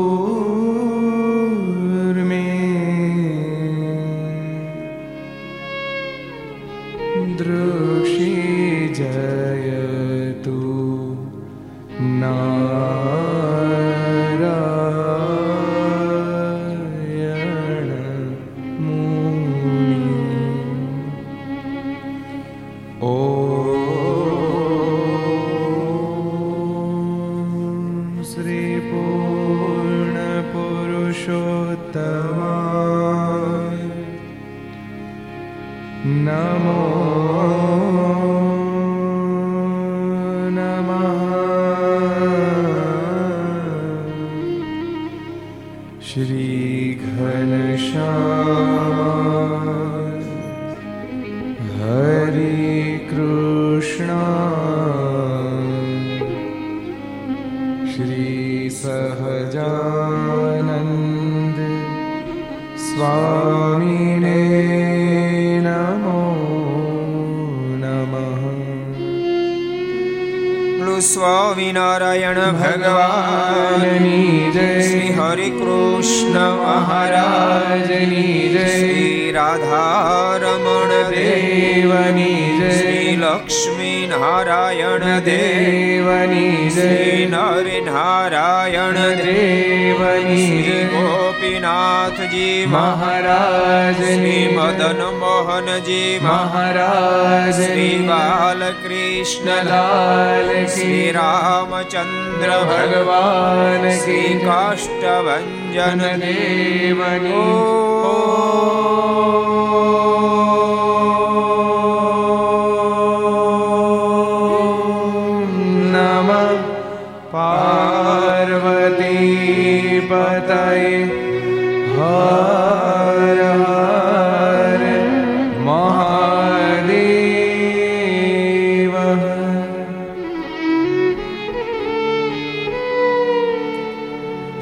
[0.00, 0.49] Senhor.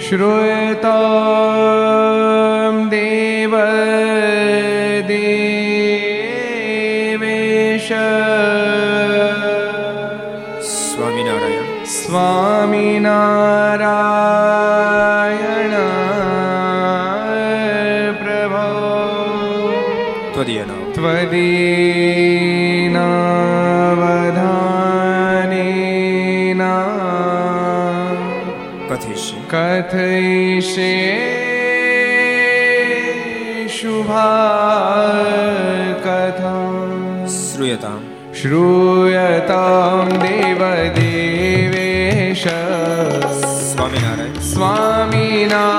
[0.08, 0.88] श्रूयतां
[2.90, 3.54] देव
[6.48, 7.88] देवेश
[10.68, 11.66] स्वामिनारायण
[11.96, 12.28] स्वा
[29.88, 30.60] कथय
[33.76, 34.24] शुभा
[36.04, 36.52] कथा
[37.36, 38.04] श्रूयताम्
[38.40, 41.24] श्रूयतां देवदेवेश
[43.40, 45.77] स्वामिनारायण स्वामिनारायण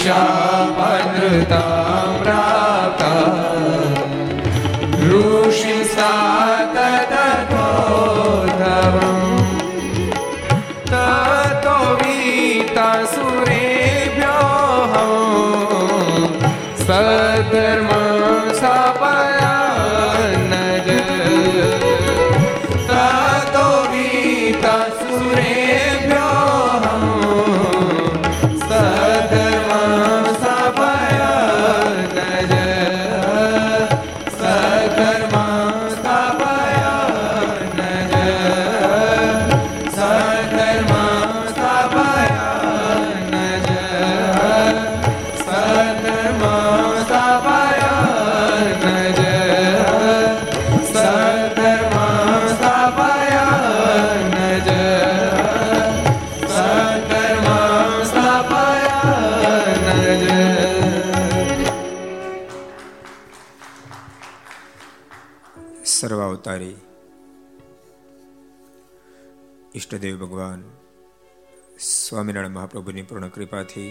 [0.00, 0.39] Krishna
[70.00, 70.60] ઈષ્ટદેવ ભગવાન,
[71.78, 73.88] સ્વામિનારાયણ મહાપ્રભુની પૂર્ણ કૃપાથી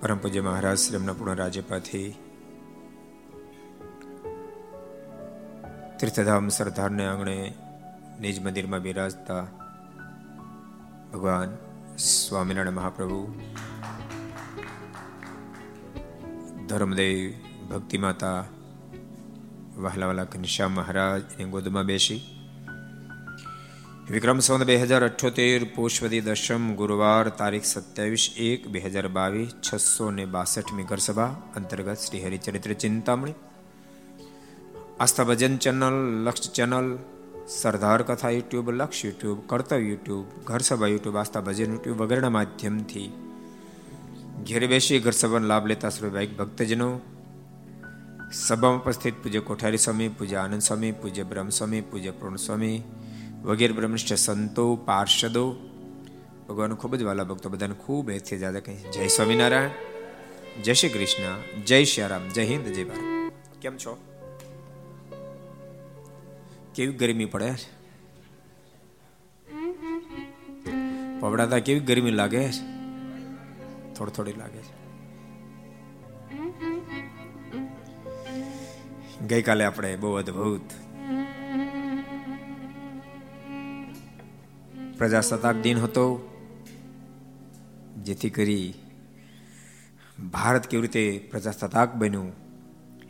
[0.00, 2.10] પરમ પૂજ્ય મહારાજ શ્રી પૂર્ણ રાજ્યપાથી
[6.00, 7.54] તીર્થધામ સરદારને આંગણે
[8.20, 9.40] નિજ મંદિરમાં બિરાજતા
[11.12, 11.56] ભગવાન
[11.96, 13.22] સ્વામિનારાયણ મહાપ્રભુ,
[16.68, 17.34] ધર્મદેવ
[17.74, 18.38] ભક્તિ માતા
[19.78, 22.20] વહાલા વાલા ઘનશ્યામ મહારાજ એની ગોદમાં બેસી
[24.08, 30.06] વિક્રમ સંવત બે હજાર અઠ્યોતેર પુષ્પદી દશમ ગુરુવાર તારીખ સત્યાવીસ એક બે હજાર બાવીસ છસો
[30.10, 33.36] ને બાસઠમી ઘર સભા અંતર્ગત શ્રી હરિચરિત્ર ચિંતામણી
[34.98, 36.88] આસ્થા ભજન ચેનલ લક્ષ ચેનલ
[37.52, 43.08] સરદાર કથા YouTube Laksh YouTube Kartavya YouTube ઘર સભા યુટ્યુબ આસ્થા ભજન યુટ્યુબ વગેરેના માધ્યમથી
[44.42, 46.90] ઘેર બેસી ઘર સભાનો લાભ લેતા સર્વભાઈ ભક્તજનો
[48.32, 52.82] સભામાં ઉપસ્થિત પૂજ્ય કોઠારી સ્વામી પૂજ્ય આનંદ સ્વામી પૂજ્ય બ્રહ્મ સ્વામી પૂજ્ય પૂર્ણ સ્વામી
[53.42, 55.56] વગેરે બ્રહ્મનિષ્ઠ સંતો પાર્ષદો.
[56.48, 59.70] ભગવાન ખૂબ જ વાલા ભક્તો બધાને ખૂબ એથી જાદા કહી જય સ્વામિનારાયણ
[60.62, 63.32] જય શ્રી કૃષ્ણ જય શ્રી રામ જય હિન્દ જય ભારત.
[63.62, 63.98] કેમ છો?
[66.74, 67.54] કેવી ગરમી પડે
[71.20, 72.78] પવડાતા કેવી ગરમી લાગે છે
[73.94, 74.77] થોડી થોડી લાગે છે.
[79.28, 80.66] ગઈકાલે આપણે બહુ અદભુત
[84.98, 86.04] પ્રજાસત્તાક દિન હતો,
[88.02, 88.74] જેથી કરી
[90.32, 92.32] ભારત કેવી રીતે પ્રજાસત્તાક બન્યું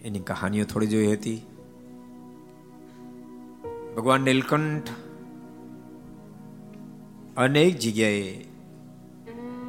[0.03, 1.39] એની કહાનીઓ થોડી જોઈ હતી.
[3.97, 4.91] ભગવાન નીલકંઠ
[7.37, 8.45] અનેક જગ્યાએ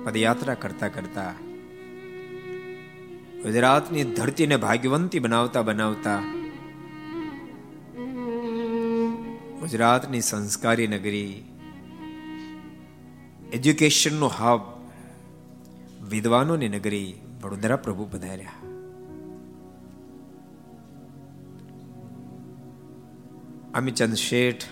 [0.06, 1.32] પદયાત્રા કરતા કરતા
[3.44, 6.39] ગુજરાતની ધરતીને ભાગ્યવંતી બનાવતા બનાવતા
[9.60, 11.44] ગુજરાતની સંસ્કારી નગરી,
[13.54, 14.62] એજ્યુકેશનનો હબ,
[16.10, 18.52] વિદ્વાનોની નગરી વડોદરા પ્રભુ પધાર્યા.
[23.74, 24.64] અમીચંદ શેઠ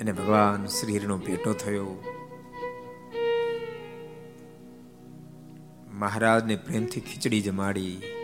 [0.00, 2.04] અને ભગવાન શ્રીનો ભેટો થયો.
[5.92, 8.15] મહારાજને પ્રેમથી ખીચડી જમાડી.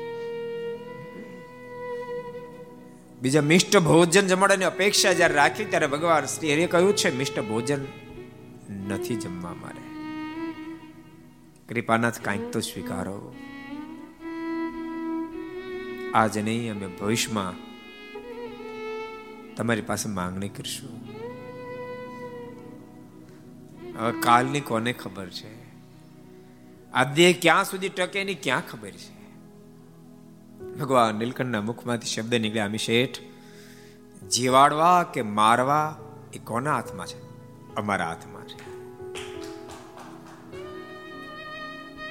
[3.23, 7.87] બીજા મિષ્ટ ભોજન જમાડવાની અપેક્ષા જ્યારે રાખી ત્યારે ભગવાન શ્રી હરે કહ્યું, છે, મિષ્ટ ભોજન
[8.89, 9.83] નથી જમવા મારે.
[11.69, 13.35] કૃપાનાથ, કાંઈક તો સ્વીકારો.
[16.15, 17.55] આજ નહીં, અમે ભવિષ્યમાં
[19.57, 20.91] તમારી પાસે માંગણી કરશું.
[23.99, 25.63] હવે કાલની કોને ખબર છે?
[26.93, 29.22] આ દેહ ક્યાં સુધી ટકે એની ક્યાં ખબર છે?
[30.81, 33.19] ભગવાન નીલકંઠના મુખમાંથી શબ્દ નીકળ્યા અમી શેઠ,
[34.31, 35.99] જીવાડવા કે મારવા
[36.33, 37.23] એ કોના હાથમાં છે?
[37.75, 38.73] અમારા હાથમાં છે.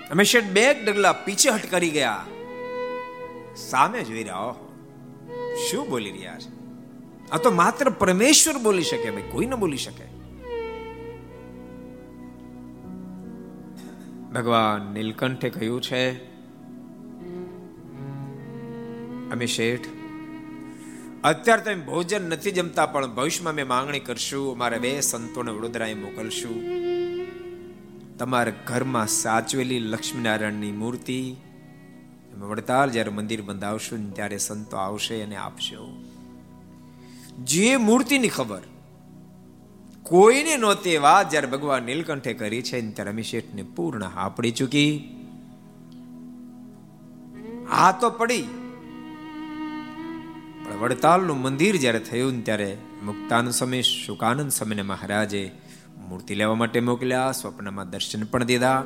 [0.09, 2.25] અમે શેઠ બે ડગલા પીછે હટ કરી ગયા.
[3.55, 4.53] સામે જોઈ રહ્યા
[5.69, 6.61] શું બોલી રહ્યા છે?
[7.31, 10.03] આ તો માત્ર પરમેશ્વર બોલી શકે, ભાઈ, કોઈ ન બોલી શકે.
[14.33, 16.30] ભગવાન નીલકંઠે કહ્યું છે
[19.31, 19.87] અમે શેઠ.
[21.23, 26.81] અત્યારે તમે ભોજન નથી જમતા, પણ ભવિષ્યમાં અમે માંગણી કરશું, અમારા બે સંતોને વડોદરાએ મોકલશું.
[28.17, 31.35] તમારા ઘરમાં સાચવેલી લક્ષ્મીનારાયણની મૂર્તિ
[32.39, 35.97] વડતાલ જ્યારે મંદિર બંધાવશું ત્યારે સંતો આવશે અને આપશો.
[37.43, 38.61] જે મૂર્તિની ખબર
[40.03, 45.17] કોઈને નહોતી વાત જ્યારે ભગવાન નીલકંઠે કરી છે ત્યારે અમિશેઠને પૂર્ણ હાપડી ચૂકી.
[47.69, 48.43] હા તો પડી.
[50.71, 55.51] પણ વડતાલનું મંદિર જ્યારે થયું ત્યારે મુક્તાનંદ સમય શુકાનંદ સમયને મહારાજે
[56.09, 58.85] મૂર્તિ લેવા માટે મોકલ્યા, સ્વપ્નમાં દર્શન પણ દીધા.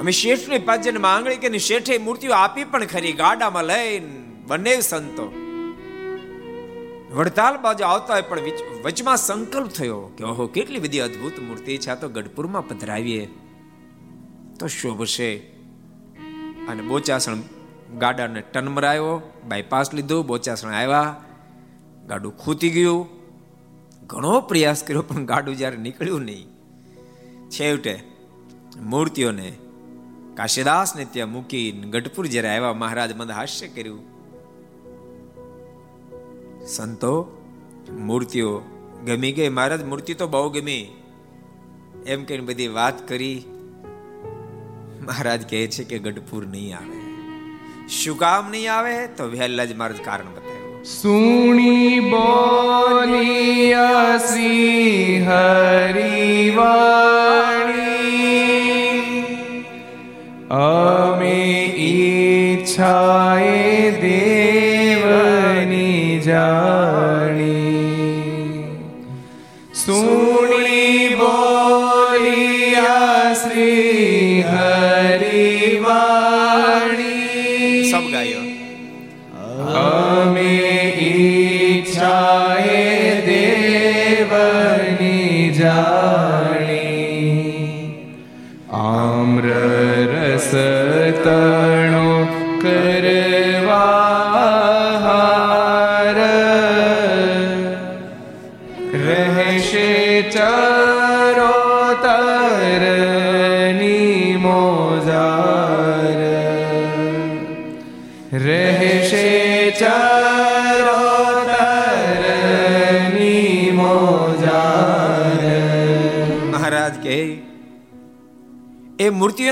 [0.00, 5.32] અમે શેઠની પાજન માંગણી કે શેઠે મૂર્તિઓ આપી પણ ખરી, ગાડામાં લઈને બંને સંતો.
[7.12, 8.38] વડતાલ બાજુ આવતા હોય પણ
[8.84, 13.28] વચમાં સંકલ્પ થયો કે, ઓહો, કેટલી બધી અદ્ભુત મૂર્તિ છે, આ તો ગઢપુરમાં પધરાવીએ.
[14.58, 15.36] તો શોભશે.
[16.68, 17.36] અને બોચાસણ
[17.98, 21.24] ગાડાને ટન મરાયો બાયપાસ લીધું, બોચાસણ આવ્યા.
[22.08, 23.06] ગાડું ખૂતી ગયું.
[24.06, 26.46] ઘણો પ્રયાસ કર્યો, પણ ગાડું જ્યારે નીકળ્યું નહીં.
[27.50, 28.02] છેવટે
[28.80, 29.52] મૂર્તિઓને
[30.34, 34.12] કાશીદાસને ત્યાં મૂકી ગઢપુર જ્યારે આવ્યા, મહારાજ મંદ હાસ્ય કર્યું.
[36.66, 37.42] સંતો,
[37.90, 38.62] મૂર્તિઓ
[39.04, 39.48] ગમી ગઈ.
[39.48, 40.96] મહારાજ, મૂર્તિ તો બહુ ગમી.
[42.06, 43.44] એમ કહીને બધી વાત કરી.
[45.06, 47.01] મહારાજ કહે છે કે ગઢપુર નહીં આવે.
[47.92, 49.06] શું કામ નહીં આવે?
[49.06, 50.84] તો વહેલા જ મારું કારણ બતાવ્યું.
[50.84, 56.52] સુણી બોલિયા શ્રી હરિવાણી.
[60.50, 67.92] અમે ઈચ્છાએ દેવની જાણી.
[69.74, 71.01] સુણી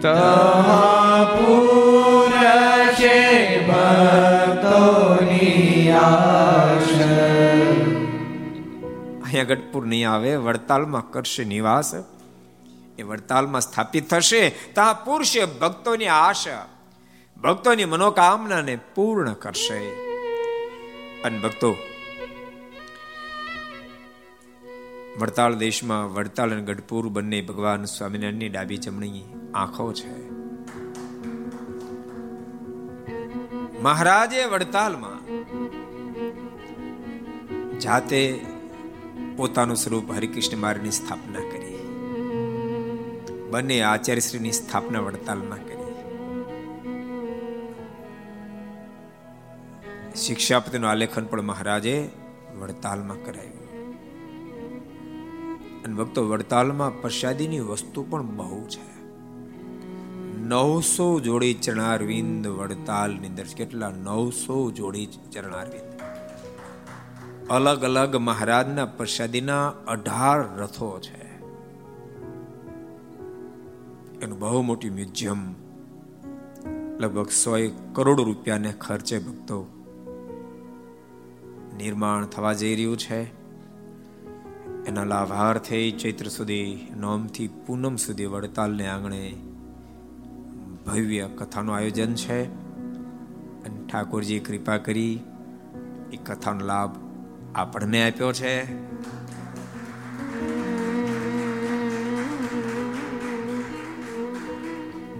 [0.02, 6.88] તહા પૂરશે ભક્તોની આશ
[9.24, 11.94] અહીંયા ગઢપુર નહીં આવે, વડતાલમાં કરશે નિવાસ.
[12.98, 14.50] એ વડતાલમાં સ્થાપિત થશે.
[14.50, 16.66] ત્યાં પુરુષે ભક્તોની આશા.
[17.42, 19.92] ભક્તોની મનોકામનાને પૂર્ણ કરશે.
[21.22, 21.76] અને ભક્તો
[25.18, 29.22] વડતાલ દેશમાં વડતાલ અને ગઢપુર બંને ભગવાન સ્વામિનારાયણની ડાબી જમણી
[29.54, 30.30] આંખો છે.
[33.80, 35.18] મહારાજે વડતાલમાં
[37.80, 38.46] જાતે
[39.36, 41.78] પોતાનું સ્વરૂપ હરિકૃષ્ણ મારની સ્થાપના કરી.
[43.50, 45.74] બંને આચાર્યશ્રીની સ્થાપના વડતાલમાં કરી.
[50.16, 52.10] શિક્ષાપતિનું આલેખન પણ મહારાજે
[52.60, 53.63] વડતાલમાં કરાયું.
[55.84, 58.94] અને ભક્તો વડતાલમાં પ્રસાદીની વસ્તુ પણ બહુ છે.
[60.36, 63.90] નવસો જોડી ચરણારવિંદ વડતાલની અંદર કેટલા?
[63.90, 65.94] નવસો જોડી ચરણારવિંદ.
[67.50, 71.40] અલગ અલગ મહારાજના પ્રસાદીના અઢાર રથો છે.
[74.20, 75.54] એનું બહુ મોટી મ્યુઝિયમ.
[76.98, 77.56] લગભગ સો
[77.92, 79.66] કરોડ રૂપિયાને ખર્ચે ભક્તો
[81.76, 83.43] નિર્માણ થવા જઈ રહ્યું છે.
[84.86, 89.34] એના લાભાર્થે ચૈત્ર સુધી નોમથી પૂનમ સુધી વડતાલને આંગણે
[90.86, 92.44] ભવ્ય કથાનું આયોજન છે.
[93.64, 95.20] અને ઠાકોરજી કૃપા કરી
[96.12, 96.96] એ કથાનો લાભ
[97.54, 98.64] આપણને આપ્યો છે.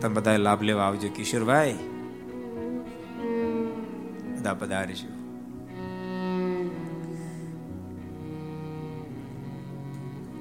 [0.01, 1.75] તમે બધા લાભ લેવા આવજો કિશોરભાઈ.
[4.39, 5.24] બધા પધારીશું.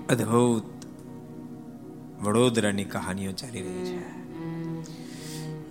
[0.10, 0.64] અદ્ભુત
[2.22, 4.24] વડોદરાની કહાનીઓ ચાલી રહી છે.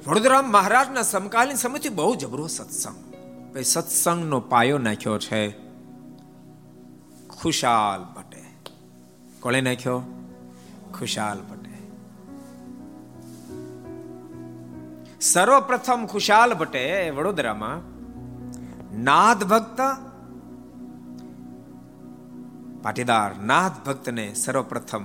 [0.07, 3.13] વડોદરા મહારાજના સમકાલીન સમયથી બહુ જબરો સત્સંગ.
[3.59, 5.51] સત્સંગનો પાયો નાખ્યો છે
[7.29, 8.43] ખુશાલ ભટ્ટે
[9.41, 10.03] કોણે નાખ્યો?
[10.99, 11.63] ખુશાલ ભટ્ટે
[15.21, 17.93] સર્વપ્રથમ ખુશાલ ભટ્ટે વડોદરામાં
[19.03, 19.81] નાદ ભક્ત
[22.83, 25.05] પાટીદાર નાથ ભક્તને સર્વપ્રથમ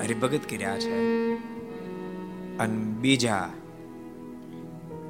[0.00, 1.34] હરિભગત કર્યા છે.
[2.58, 3.50] અને બીજા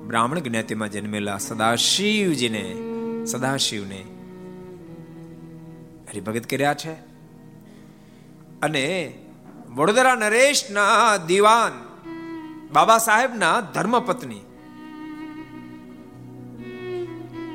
[0.06, 2.76] બ્રાહ્મણ જ્ઞાતિમાં જન્મેલા સદાશિવજીને,
[3.24, 4.04] સદાશિવને
[6.10, 6.92] હરિભગત કર્યા છે.
[8.62, 9.18] અને
[9.68, 11.90] વડોદરા નરેશના દિવાન
[12.72, 14.40] બાબા સાહેબના ધર્મપત્ની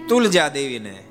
[0.10, 1.04] તુલજા દેવીને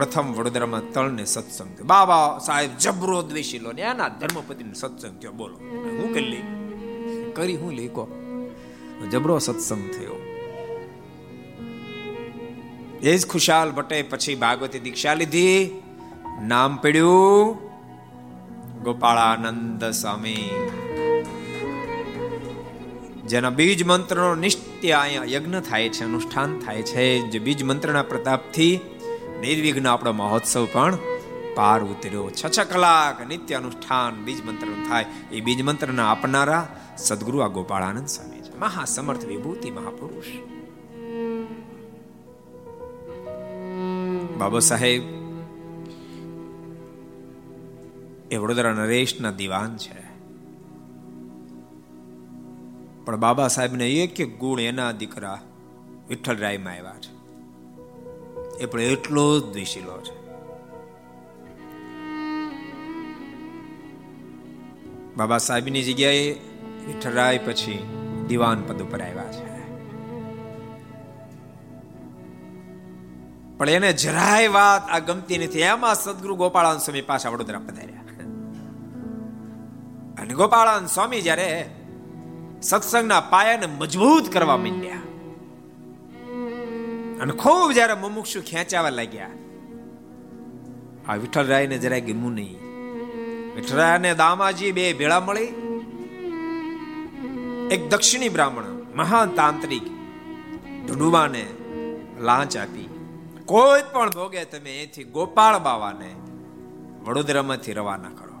[0.00, 1.84] પ્રથમ વડોદરામાં તળને સત્સંગ થયો.
[1.84, 5.32] બાબા સાહેબ જબરો દ્વેષી લો ને એના ધર્મપતિનો સત્સંગ થયો.
[5.32, 5.56] બોલો
[5.98, 6.44] હું કરી લઈ
[7.32, 8.04] કરી હું લઈ કો
[9.12, 10.16] જબરો સત્સંગ થયો.
[13.02, 15.82] એ જ ખુશાલ ભટ્ટે પછી ભાગવતી દીક્ષા લીધી.
[16.42, 17.56] નામ પડ્યું
[18.82, 20.50] ગોપાળાનંદ સ્વામી.
[23.26, 27.04] જેના બીજ મંત્રનો નિત્ય અહીંયા યજ્ઞ થાય છે, અનુષ્ઠાન થાય છે.
[27.30, 28.80] જે બીજ મંત્રના પ્રતાપથી
[29.40, 30.98] નિર્વિઘ્ન આપણો મહોત્સવ પણ
[31.54, 32.30] પાર ઉતર્યો.
[32.30, 35.06] છ છ કલાક નિત્ય અનુષ્ઠાન બીજ મંત્ર થાય.
[35.32, 38.58] એ બીજ મંત્રના આપનારા સદગુરુ આ ગોપાળાનંદ સ્વામી છે.
[38.58, 40.24] મહાસમર્થ વિભૂતિ મહાપુરુષ.
[44.38, 45.02] બાબા સાહેબ,
[48.30, 50.10] એ વડોદરા નરેશના દિવાન છે.
[53.04, 55.40] પણ બાબા સાહેબને એક એક ગુણ એના દીકરા
[56.08, 57.09] વિઠ્ઠલરાયમાં આવ્યા છે.
[58.60, 60.20] એ પણ એટલો જ દ્વિશીલો છે.
[65.16, 66.32] બાબા સાહેબની જગ્યાએ
[66.86, 67.96] વિઠ્ઠલરાય પછી
[68.28, 69.50] દિવાન પદ ઉપર આવ્યા છે.
[73.58, 75.60] પણ એને જરાય વાત આ ગમતી નથી.
[75.60, 78.00] એમાં સદગુરુ ગોપાળાન સ્વામી પાછા વડોદરા પધાર્યા.
[80.22, 81.70] અને ગોપાળાન સ્વામી જ્યારે
[82.62, 85.00] સત્સંગના પાયાને મજબૂત કરવા માંડ્યા
[87.20, 89.30] અને ખૂબ જ્યારે મુમુક્ષુ ખેંચાવા લાગ્યા.
[91.08, 92.58] આ વિઠ્ઠલરાયને જરાય ગમું નહીં.
[93.54, 95.44] વિઠ્ઠલરાયને દામાજી બે ભેળા મળી.
[97.70, 99.82] એક દક્ષિણી બ્રાહ્મણ, મહાન તાંત્રિક
[100.86, 101.46] ઢુંડુબાને
[102.20, 102.90] લાંચ આપી.
[103.44, 106.14] કોઈ પણ ભોગે તમે એથી ગોપાળ બાવાને
[107.04, 108.36] વડોદરામાંથી રવાના કરો.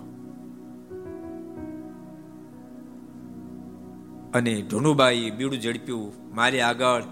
[4.34, 7.02] અને ઢુંડુબાઈ બીડું ઝડપ્યું, મારી આગળ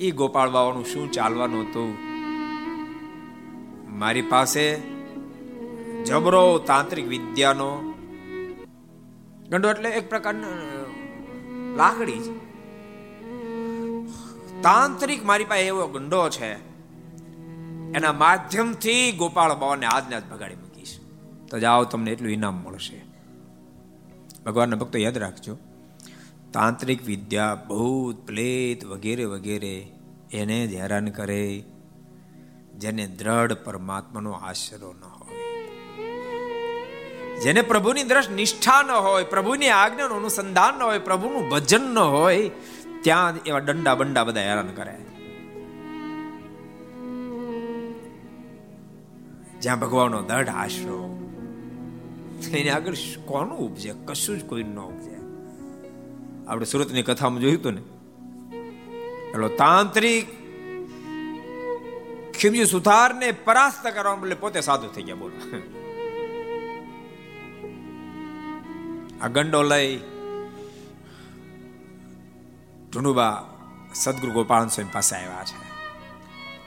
[0.00, 1.90] એ ગોપાળ બાવાનું શું ચાલવાનું હતું?
[3.98, 4.64] મારી પાસે
[6.04, 7.94] જબરો તાંત્રિક વિદ્યાનો
[9.48, 10.54] ગંડો એટલે એક પ્રકારના
[11.76, 12.50] લાકડી છે
[14.62, 16.50] તાંત્રિક મારી પાસે એવો ગંડો છે,
[17.92, 21.00] એના માધ્યમથી ગોપાળ બાવાને આજને આજ ભગાડી મૂકીશ.
[21.50, 22.98] તો જાઓ, તમને એટલું ઇનામ મળશે.
[24.46, 25.54] ભગવાનના ભક્તો યાદ રાખજો.
[26.52, 29.92] તાંત્રિક વિદ્યા, ભૂત, પ્લેત વગેરે વગેરે
[30.32, 31.64] એને જ હેરાન કરે,
[32.78, 35.20] જેને દ્રઢ પરમાત્માનો આશરો ન હોય.
[37.40, 42.50] જેને પ્રભુની દ્રષ્ટ નિષ્ઠા ન હોય, પ્રભુની આજ્ઞાનું અનુસંધાન ન હોય, પ્રભુનું ભજન ન હોય,
[43.02, 44.96] ત્યાં એવા દંડા બંડા બધા હેરાન કરે.
[49.60, 51.28] જ્યાં ભગવાનનો દઢ આશરો,
[52.52, 53.94] એની આગળ કોનું ઉપજે?
[54.04, 55.19] કશું જ કોઈ ન ઉપજે.
[56.50, 57.80] આપણે સુરતની કથામાં જોયું હતું ને?
[59.30, 60.26] એટલો તાંત્રિક
[62.34, 65.58] ખીમજી સુથારને પરાસ્ત કરવા બદલે પોતે સાધુ થઈ ગયા, બોલો.
[69.22, 69.96] આ ગંડો લઈ
[72.92, 73.50] ઢુંડુબા
[73.94, 75.70] સદગુરુ ગોપાલ સ્વામી પાસે આવ્યા છે.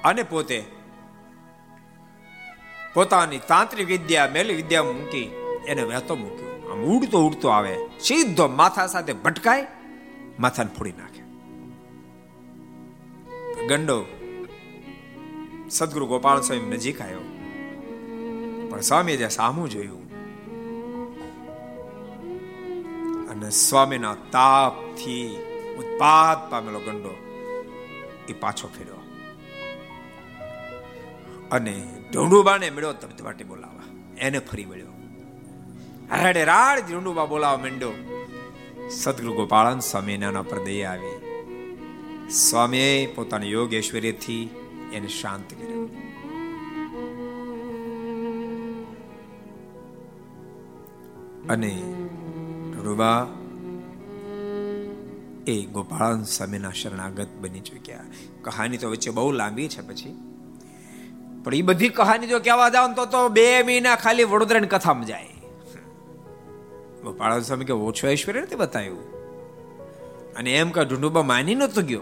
[0.03, 0.63] અને પોતે
[2.93, 5.31] પોતાની તાંત્રિક વિદ્યા, મેલી વિદ્યા મૂકી
[5.67, 6.52] એને વહેતો મૂક્યો.
[6.73, 9.67] ઉડતો ઉડતો આવે, સીધો માથા સાથે ભટકાય,
[10.39, 11.23] માથાને ફોડી નાખે.
[13.67, 14.05] ગંડો,
[15.69, 17.19] સદગુરુ ગોપાલ સ્વામી નજીક આવ્યો.
[18.69, 20.03] પણ સ્વામી જે સામું જોયું,
[23.29, 25.37] અને સ્વામીના તાપથી
[25.77, 27.15] ઉત્પાદ પામેલો ગંડો
[28.29, 28.95] એ પાછો ફેર્યો.
[31.51, 33.83] અને ઢોંડુબાને મળ્યો ધબધબાટી બોલાવા.
[34.17, 34.87] એને ફરી મળ્યો.
[36.21, 37.91] રાડે રાડ ઝુંડુબા બોલાવા માંડ્યો
[38.89, 41.13] સદગુરુ ગોપાળન સ્વામી એના પર દયા આવી.
[42.29, 44.49] સ્વામીએ પોતાની યોગ ઐશ્વર્યથી
[44.93, 45.85] એને શાંત કર્યો.
[51.49, 51.81] અને
[52.83, 53.27] રૂબા
[55.47, 57.99] એ ગોપાળન સ્વામીના શરણાગત બની ચૂક્યા.
[58.41, 60.17] કહાની તો વચ્ચે બહુ લાંબી છે પછી.
[61.43, 65.32] પણ એ બધી કહાની જો કહેવા જાવ તો બે મહિના ખાલી વડોદરાની કથામાં જાય.
[67.03, 69.01] ગોપાળ સ્વામી કે ઓછો ઐશ્વર્ય નથી બતાવ્યું
[70.35, 72.01] અને એમ કે ઢુંડુબા માની નતો ગયો.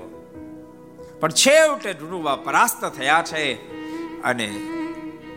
[1.19, 3.53] પણ છેવટે ઢુંડુબા પરાસ્ત થયા છે
[4.21, 4.47] અને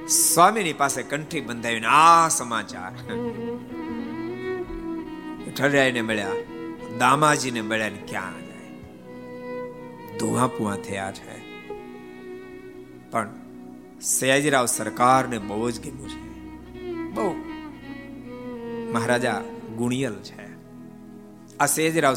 [0.09, 2.93] સ્વામીની પાસે કંઠી બંધાવીને આ સમાચાર
[5.57, 6.31] ઠરિયાઈને મળ્યા,
[6.99, 8.71] દામાજીને મળ્યા ને ક્યાં જાય?
[10.19, 11.37] ધુઆ પુઆ થયા છે.
[13.11, 13.29] પણ
[14.01, 16.23] સયાજીરાવ સરકારને બહુ જ ગમ્યું છે.
[17.11, 17.54] બહુ
[18.95, 19.43] મહારાજા
[19.77, 20.45] ગુણિયલ છે.
[21.61, 22.15] આ સયાજીરાવ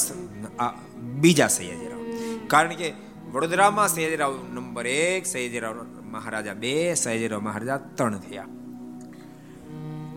[0.59, 1.99] આ બીજા સયાજીરાવ
[2.47, 2.93] કારણ કે
[3.31, 8.45] વડોદરામાં સયાજીરાવ નંબર એક સયાજીરાવ મહારાજા બે સયાજીરાવ મહારાજા ત્રણ થયા.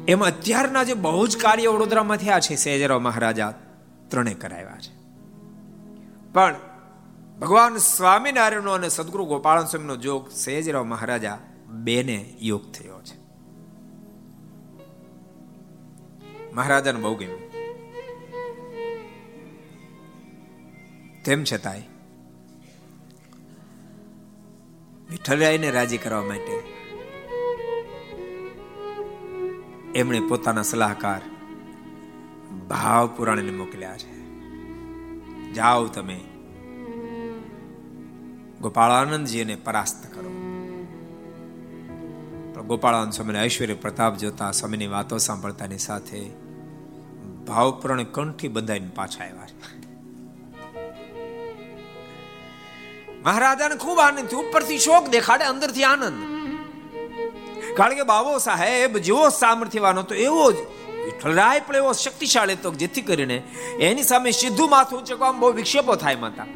[0.09, 3.55] એમાં અત્યારના જે બહુ જ કાર્ય વડોદરામાં થયા છે સયાજીરાવ મહારાજા
[4.09, 4.93] ત્રણે કરાવ્યા છે.
[6.33, 6.55] પણ
[7.41, 13.20] ભગવાન સ્વામિનારાયણનો અને સદગુરુ ગોપાલ સ્વામીનો જોગ સયાજીરાવ મહારાજા બેને યોગ થયો છે.
[16.53, 17.51] મહારાજાને બહુ ગમ્યું.
[21.25, 21.83] તેમ છતાંય,
[25.11, 26.81] વિઠ્ઠલરાયને રાજી કરવા માટે
[29.95, 31.21] એમણે પોતાના સલાહકાર
[32.69, 34.21] ભાવ પુરાણને મોકલ્યા છે.
[35.53, 36.21] જાઓ તમે,
[38.61, 40.40] ગોપાળાનંદજીને પરાસ્ત કરો.
[42.69, 46.21] ગોપાળાનંદ સ્વામીને ઐશ્વર્ય પ્રતાપ જોતા સ્વામીની વાતો સાંભળતાની સાથે
[47.47, 49.47] ભાવપૂર્ણ કંઠી બંધાઈને પાછા આવ્યા
[53.25, 54.41] મહારાજાને ખૂબ આનંદ થયો.
[54.41, 56.19] ઉપરથી શોક દેખાડે, અંદરથી આનંદ.
[57.77, 60.57] કારણ કે બાબો સાહેબ જેવો સામર્થ્યવાનો તો એવો જ
[61.05, 63.43] વિઠ્ઠલરાય પણ એવો શક્તિશાળી તો જેથી કરીને
[63.81, 66.49] એની સામે સીધું માથું ઊંચકવામાં બહુ વિક્ષેપો થાય માતા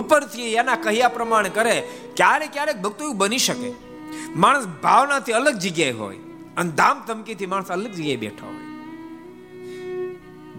[0.00, 1.76] ઉપરથી એના કહ્યા પ્રમાણે કરે,
[2.16, 3.91] ક્યારેક ક્યારેક ભક્તો એવું બની શકે.
[4.36, 6.18] માણસ ભાવનાથી અલગ જગ્યાએ હોય
[6.56, 8.72] અને ધામ ધમકીથી માણસ અલગ જગ્યાએ બેઠો હોય.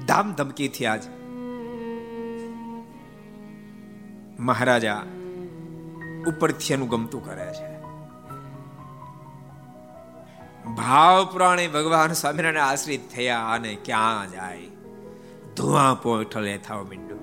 [0.05, 1.01] ધામ ધમકીથી આજ
[4.39, 5.03] મહારાજા
[6.27, 7.73] ઉપરથી એનું ગમતું કરે છે.
[10.75, 14.61] ભાવ પુરાણે ભગવાન સ્વામિનારાયણ આશ્રિત થયા અને ક્યાં જાય?
[15.55, 17.19] ધુઆ પોઠલે થાવ મીંડું.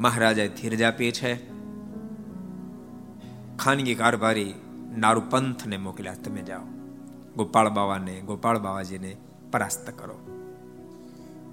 [0.00, 1.50] મહારાજા ધીરજ આપી છે.
[3.56, 4.54] ખાનગી કારભારી
[4.96, 6.60] નારુ પંથને મોકલ્યા, તમે જાઓ.
[7.36, 9.16] ગોપાળ બાવાને, ગોપાળ બાવાજીને
[9.52, 10.18] પરાસ્ત કરો.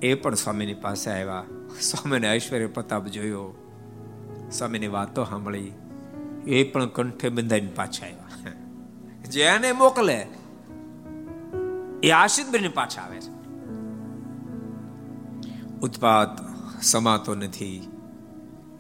[0.02, 1.44] એ પણ સ્વામીની પાસે આવ્યા.
[1.82, 3.72] સ્વામીને ઐશ્વર્ય પ્રતાપ જોયો.
[4.52, 5.72] સ્વામીની વાતો સાંભળી
[6.48, 8.52] એ પણ કંઠે બંધાઈને પાછા આવ્યા.
[9.30, 10.28] જેને મોકલે,
[12.04, 13.36] એ આશિત બની પાછા આવે છે.
[15.80, 16.28] ઉત્પાત
[16.82, 17.92] સમાતો નથી.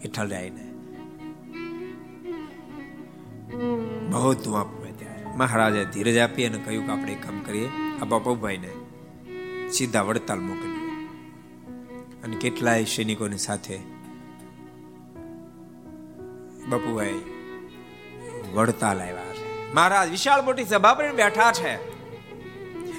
[0.02, 0.65] એ રાયને
[4.10, 5.26] બહુ પડે ત્યારે.
[5.36, 7.70] મહારાજે ધીરજ આપી અને કહ્યું કે આપણે કામ કરીએ.
[8.02, 8.72] આ બાપુભાઈને
[9.70, 10.76] સીધા વડતાલ મોકલીએ
[12.24, 13.78] અને કેટલાય સૈનિકોની સાથે
[16.70, 17.22] બાપુભાઈ
[18.54, 19.74] વડતાલ આવ્યા છે.
[19.74, 21.96] મહારાજ, વિશાળ મોટી સભા પર બેઠા છે.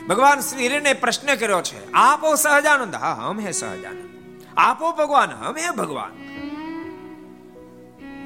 [0.06, 1.92] ભગવાન શ્રી હરિને પ્રશ્ન કર્યો છે.
[1.92, 2.94] આપો સહજાનંદ.
[2.94, 4.08] હા, હમ હે સહજાનંદ.
[4.56, 6.25] આપો ભગવાન, હમ હે ભગવાન.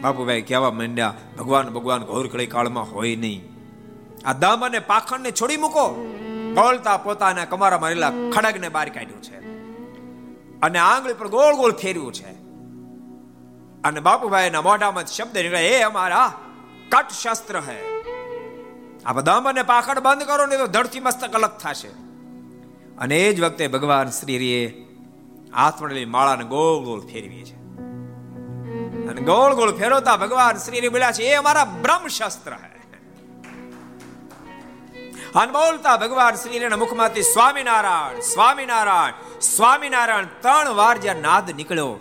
[0.00, 1.14] બાપુભાઈ કહેવા માંડ્યા?
[1.38, 3.48] ભગવાન ભગવાન ઘોરખળી કાળમાં હોય નહીં.
[4.24, 6.06] આ દમ અને પાખંડને છોડી મૂકો.
[6.54, 9.40] બોલતા પોતાના કમારા મારેલા ખડગને બહાર કાઢ્યું છે.
[10.60, 12.32] અને આંગળી પર ગોળ ગોળ ફેર્યું છે.
[13.82, 16.34] અને બાપુભાઈના મોઢામાં શબ્દ નીકળે, એ અમારા
[16.88, 18.00] કટ શસ્ત્ર હે.
[19.06, 21.88] આ દમ અને પાખડ બંધ કરો ને તો ધડથી મસ્તક અલગ થશે.
[22.98, 24.66] અને એ જ વખતે ભગવાન શ્રી
[25.56, 27.60] હાથમાં માળાને ગોળ ગોળ ફેરવી છે.
[29.11, 32.81] અને ગોળ ગોળ ફેરવતા ભગવાન શ્રી બોલ્યા છે, એ અમારા બ્રહ્મ શસ્ત્ર હે.
[35.35, 40.25] અને બોલતા ભગવાન શ્રી મુખમાંથી, સ્વામિનારાયણ સ્વામિનારાયણ સ્વામિનારાયણ.
[40.25, 41.96] ત્રણ વાર જ્યાં નાદ નીકળ્યો,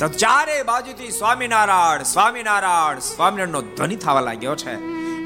[0.00, 2.98] તો ચારે બાજુથી, સ્વામિનારાયણ સ્વામિનારાયણ.
[2.98, 4.74] સ્વામિનારાયણ નો ધ્વનિ થવા લાગ્યો છે.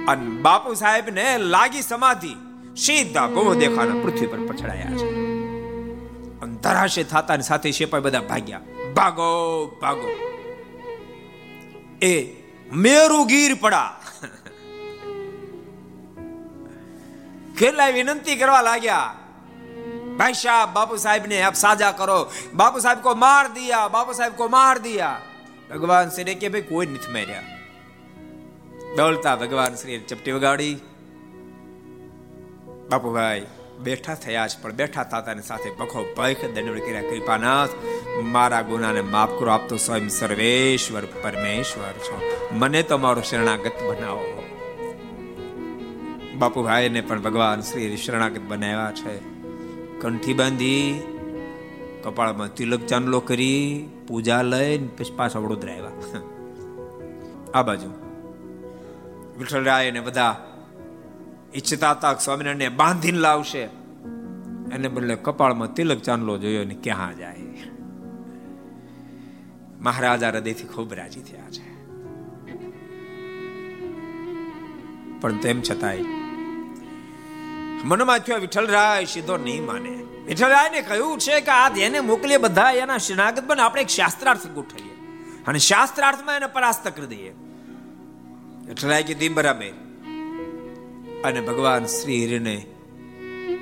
[0.06, 2.34] અને બાપુ સાહેબ ને લાગી સમાધિ,
[2.76, 5.10] સીધા ગો દેખાના પૃથ્વી પર પછડાયા છે.
[6.40, 8.60] અંતરાશે થતાની સાથે શેપાઈ બધા ભાગ્યા.
[8.96, 10.37] ભાગો ભાગો.
[12.02, 12.14] ए,
[12.84, 13.80] मेरू गिર પડા
[17.58, 18.98] કેટલા વિનંતી કરવા લાગ્યા
[20.18, 22.14] भाई साहब बाबू साहब ने आप साझा करो।
[22.54, 25.10] बाबू साहब को मार दिया बाबू साहब को मार दिया।
[25.70, 27.38] भगवान श्री ने के भाई कोई नहीं मेरा
[28.96, 30.72] दौलता भगवान श्री, चपटी बगाड़ी
[32.90, 33.40] बापू भाई।
[33.78, 37.02] બેઠા થયા છે, પણ બેઠા તાતાની સાથે પખો પખ દંડ કર્યા.
[37.02, 37.68] કૃપાનાથ,
[38.22, 42.20] મારા ગુનાને માફ કરો આપતો સ્વયં સર્વેશ્વર, પરમેશ્વર છો.
[42.52, 44.42] મને તો મારો શરણાગત બનાવો.
[46.38, 49.18] બાપુભાઈને પણ ભગવાન શ્રી શરણાગત બનાવ્યા છે.
[50.00, 51.02] કંઠી બાંધી,
[52.04, 56.20] કપાળમાં તિલક ચાંદલો કરી, પૂજા લઈને પછી પાછા વડોદરા આવ્યા.
[57.54, 57.90] આ બાજુ.
[59.38, 60.47] વિઠ્ઠલરાય ને બધા
[61.54, 63.62] ઈચ્છતા હતા સ્વામિનારાયણ બાંધીને લાવશે.
[64.72, 67.36] એને બદલે કપાળમાં તિલક ચાંદલો જોયો ને ક્યાં જાય?
[69.80, 71.68] મહારાજા હૃદયથી ખૂબ રાજી થયા છે.
[75.20, 76.02] પણ તેમ છતાંય,
[77.84, 80.04] મનમાં થયો વિઠ્ઠલરાય સીધો નહીં માને.
[80.26, 84.92] વિઠ્ઠલરાયને કહ્યું છે કે આ જેને મોકલીએ બધા એના શરણાગત પણ આપણે એક શાસ્ત્રાર્થ ગોઠવીએ.
[85.46, 87.30] અને શાસ્ત્રાર્થમાં એને પરાસ્ત કરી દઈએ.
[88.66, 89.87] વિઠ્ઠલરાય કીધી, બરાબર.
[91.24, 92.56] અને ભગવાન શ્રી હરિને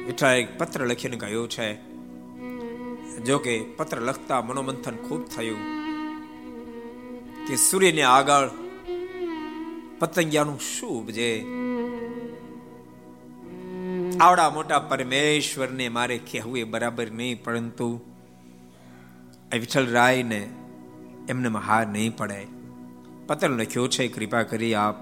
[0.07, 1.69] વિઠ્ઠલાએ પત્ર લખીને કહ્યું છે.
[3.25, 5.63] જો કે પત્ર લખતા મનોમંથન ખૂબ થયું
[7.49, 8.51] કે સૂર્યને આગળ
[9.99, 11.31] પતંગિયાનું શું જે
[14.21, 17.89] આવડા મોટા પરમેશ્વરને મારે કહેવું એ બરાબર નહીં, પરંતુ
[19.53, 20.43] વિઠ્ઠલ રાયને
[21.29, 22.41] એમને હાર નહીં પડે.
[23.27, 24.97] પત્ર લખ્યો છે, કૃપા કરી આપ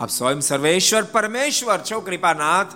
[0.00, 2.74] આપ સ્વયં સર્વેશ્વર પરમેશ્વર છો કૃપાનાથ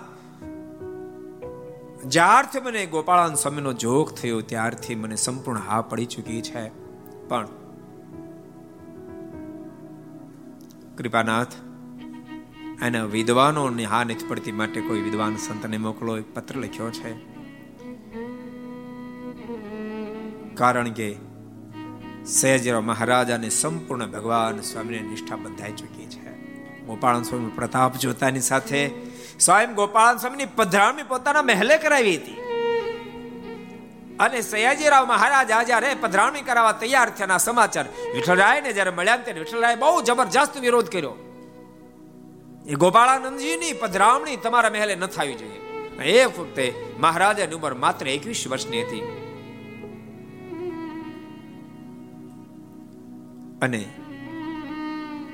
[2.07, 6.63] જ્યારથી મને ગોપાળાન સ્વામીનો જોગ થયો ત્યારથી મને સંપૂર્ણ હા પડી ચૂકી છે
[7.29, 7.47] પણ
[10.97, 11.55] કૃપાનાથ
[12.81, 17.15] એના વિદ્વાનોની હા નથી પડતી માટે કોઈ વિદ્વાન સંતને મોકલો એક પત્ર લખ્યો છે
[20.55, 21.09] કારણ કે
[22.33, 26.14] સયાજીરાવ મહારાજાને સંપૂર્ણ ભગવાન સ્વામીને નિષ્ઠા બંધાઈ ચૂકી છે
[26.85, 28.91] ગોપાળન સ્વામી પ્રતાપ જોતાની સાથે
[29.39, 32.37] સ્વયં ગોપાળન સ્વામીની પધરામણી પોતાના મહેલે કરાવી હતી.
[34.19, 40.01] અને સયાજીરાવ મહારાજ જ્યારે પધરાવણી કરાવવા તૈયાર થયાના સમાચાર વિઠ્ઠલરાયને જ્યારે મળ્યા ત્યારે વિઠ્ઠલરાય બહુ
[40.01, 41.15] જબરજસ્ત વિરોધ કર્યો.
[42.67, 45.59] એ ગોપાળાનંદજીની પધરામણી તમારા મહેલે ન થવી જોઈએ.
[46.03, 49.01] એ વખતે મહારાજાની ઉંમર માત્ર એકવીસ વર્ષની હતી.
[53.61, 53.85] અને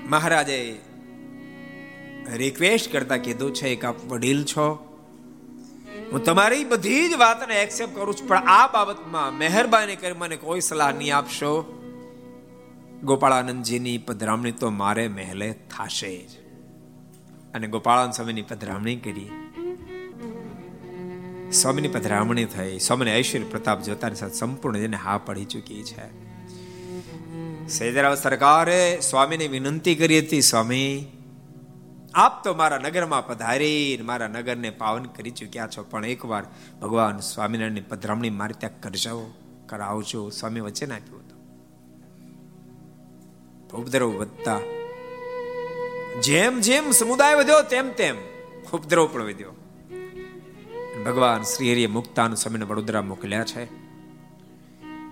[0.09, 0.79] મહારાજે
[2.37, 4.87] રિક્વેસ્ટ કરતા કીધું, છે કે આપ વડીલ છો.
[6.11, 10.61] હું તમારી બધી જ વાતને એક્સેપ્ટ કરું છું, પણ આ બાબતમાં મહેરબાની કરી મને કોઈ
[10.61, 11.77] સલાહ નહીં આપશો.
[13.03, 16.29] ગોપાળાનંદજીની પધરામણી તો મારે મહેલે થશે જ.
[17.53, 19.29] અને ગોપાળાનંદ સ્વામીની પધરામણી કરી.
[21.51, 22.79] સ્વામીની પધરામણી થઈ.
[22.79, 26.31] સ્વામીને ઐશ્વર્ય પ્રતાપ જોતાની સાથે સંપૂર્ણ જેને હા પડી ચૂકી છે.
[27.67, 31.05] સૈદરાવ સરકારે સ્વામીને વિનંતી કરી હતી, સ્વામી
[32.15, 36.43] આપ તો મારા નગરમાં પધારી મારા નગરને પાવન કરી ચૂક્યા છો, પણ એકવાર
[36.81, 39.33] ભગવાન સ્વામિનારાયણની પધરામણી મારી ત્યાં કરજો,
[39.65, 41.31] કરાવજો, સ્વામી વચ્ચે આપ્યું હતું.
[43.77, 44.59] ઉપદ્રવ વધતા
[46.21, 48.15] જેમ જેમ સમુદાય વધ્યો તેમ તેમ
[48.73, 49.51] ઉપદ્રવ પણ વધ્યો.
[51.05, 53.63] ભગવાન શ્રી હરિએ મુક્તાનું સ્વામીને વડોદરા મોકલ્યા છે.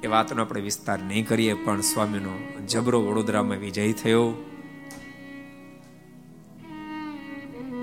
[0.03, 4.33] એ વાતનો આપણે વિસ્તાર નહીં કરીએ, પણ સ્વામીનો જબરો વડોદરામાં વિજય થયો.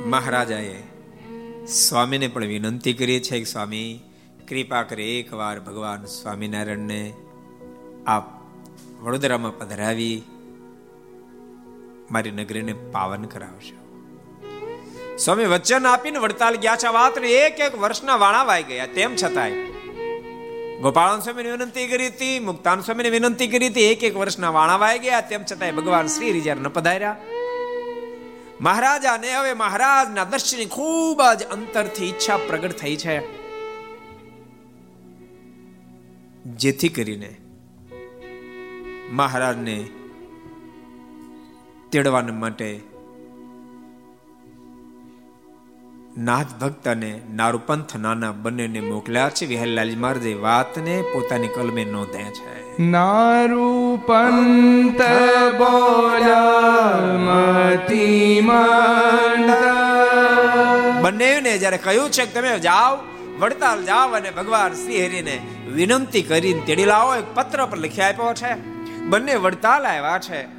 [0.06, 0.82] મહારાજાએ
[1.66, 4.00] સ્વામીને પણ વિનંતી કરી છે કે સ્વામી,
[4.48, 7.12] કૃપા કરી એકવાર ભગવાન સ્વામિનારાયણને
[8.06, 8.22] આપ
[9.00, 10.22] વડોદરામાં પધરાવી
[12.10, 14.06] મારી નગરીને પાવન કરાવશો.
[15.16, 16.88] સ્વામી વચન આપીને વડતાલ ગયા છે.
[16.88, 18.86] વાત એક એક વર્ષના વાણા વાઈ ગયા.
[18.86, 19.52] તેમ છતાંય
[20.80, 23.80] ગોપાળન સ્વામીને વિનંતી કરી હતી, મુક્તાન સ્વામીને વિનંતી કરી હતી.
[23.80, 25.20] એક એક વર્ષના વાણા વાઈ ગયા.
[25.20, 27.16] તેમ છતાંય ભગવાન શ્રી રિજાર ન પધાર્યા.
[28.60, 33.36] મહારાજાને હવે મહારાજના દર્શનની ખૂબ જ અંતરથી ઈચ્છા પ્રગટ થઈ છે.
[36.44, 37.36] જેથી કરીને
[39.10, 39.88] મહારાજને
[41.92, 42.80] તેડવાને માટે
[46.18, 49.46] નાથ ભક્ત અને નારુપંથ નાના બંનેને મોકલ્યા છે.
[49.46, 52.82] વિહલલાલજી મહારાજે વાતને પોતાની કલમે નોંધ્યા છે.
[52.82, 55.00] નારુપંત
[55.58, 56.92] બોલ્યા
[61.02, 62.98] બંનેને જ્યારે કહ્યું છે કે તમે જાઓ
[63.38, 65.40] વડતાલ જાઓ અને ભગવાન શ્રી હરિને
[65.72, 69.00] વિનંતી કરીને તેડી લાવો એક પત્ર પર લખી આપ્યો છે.
[69.00, 70.55] બંને વડતાલ આવ્યા છે.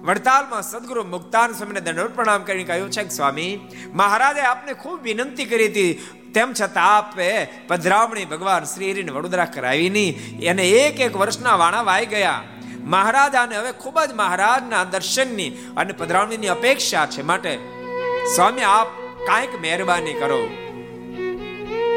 [0.00, 3.60] વડતાલમાં સદગુરુ મુક્તાન સ્વામીને દંડવત પ્રણામ કરીને કહ્યું છે કે સ્વામી,
[3.92, 5.94] મહારાજે આપને ખૂબ વિનંતી કરી હતી.
[6.34, 10.40] તેમ છતાં આપે પધરામણી ભગવાન શ્રી હરિને વડોદરા કરાવી નહીં.
[10.40, 12.42] એને એક એક વર્ષના વાણા વાઈ ગયા.
[12.84, 17.58] મહારાજાને હવે ખૂબ જ મહારાજના દર્શનની અને પધરામણીની અપેક્ષા છે માટે.
[18.34, 18.86] સ્વામી, આપ
[19.26, 20.48] કાંઈક મહેરબાની કરો.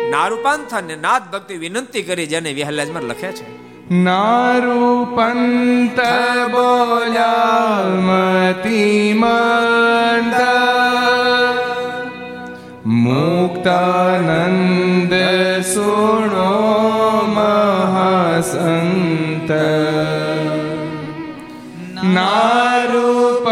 [0.09, 3.62] નારૂપાંથને નાથ ભક્તિ વિનંતી કરી જેને વિહલાજમાં લખે છે.
[3.89, 5.19] નારૂપંત
[6.51, 10.39] બોલ્યા મતી મંદ
[13.83, 15.13] મુક્તાનંદ
[15.63, 16.51] સુણો
[17.35, 18.69] મહાસંત
[22.07, 23.42] નારૂપંત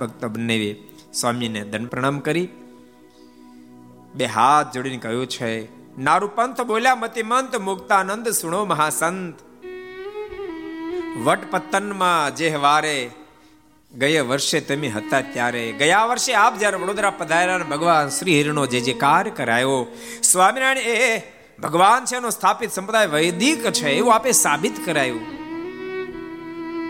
[0.00, 0.76] ભક્ત બંનેવે
[1.14, 2.48] સ્વામીને દંડ પ્રણામ કરી.
[4.14, 9.34] બે હાથ જોડીને કહ્યું છે, નારૂપંથ બોલ્યા મતિમંત મુક્તાનંદ સુણો મહાસંત.
[11.22, 13.10] વટપત્તનમાં જે વારે
[13.94, 18.80] ગયા વર્ષે તમે હતા ત્યારે, ગયા વર્ષે આપ જ્યારે વડોદરા પધાર્યા ભગવાન શ્રી હિરણો જે
[18.80, 19.86] જે કાર્ય કરાયો,
[20.22, 21.22] સ્વામિનારાયણ એ
[21.62, 25.44] ભગવાન છે એનો સ્થાપિત સંપ્રદાય વૈદિક છે એવું આપે સાબિત કરાયું.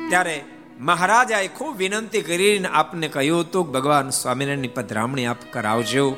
[0.08, 0.44] ત્યારે
[0.84, 6.16] મહારાજાએ ખૂબ વિનંતી કરીને આપને કહ્યું હતું, ભગવાન સ્વામિનારાયણની પધરામણી આપ કરાવજો.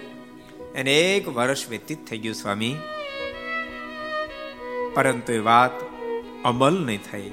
[0.74, 2.76] એને એક વર્ષ વ્યતીત થઈ ગયું સ્વામી.
[4.94, 5.70] પરંતુ એ વાત
[6.44, 7.30] અમલ નહીં થઈ.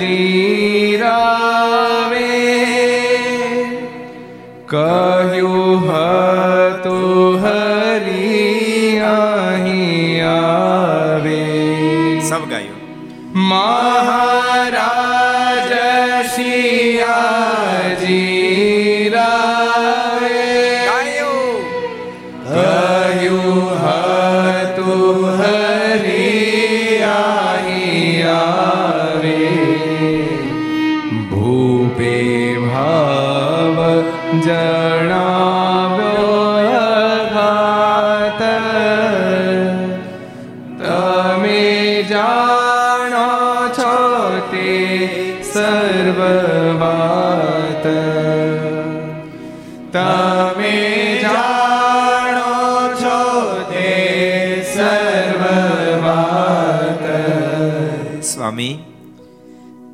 [4.66, 7.68] કહ્યું હતું
[13.39, 14.18] મહારાજ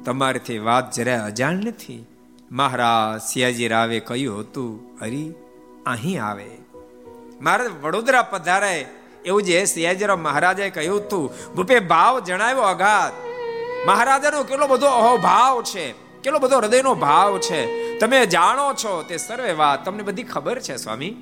[0.05, 2.07] તમારીથી વાત જરા અજાણ નથી.
[2.53, 5.33] મહારાજ સિયાજી રાવે કહ્યું હતું, હરી,
[5.87, 6.51] અહીં આવે.
[7.41, 8.87] મારે વડોદરા પધારે
[9.25, 13.13] એવું જે સિયાજીરાવ મહારાજે કહ્યું હતું, ભૂપે ભાવ જણાવ્યો અઘાત
[13.87, 17.61] મહારાજાનો કેટલો બધો અહોભાવ છે, કેટલો બધો હૃદયનો ભાવ છે.
[17.99, 21.15] તમે જાણો છો તે સર્વે વાત, તમને બધી ખબર છે, સ્વામી?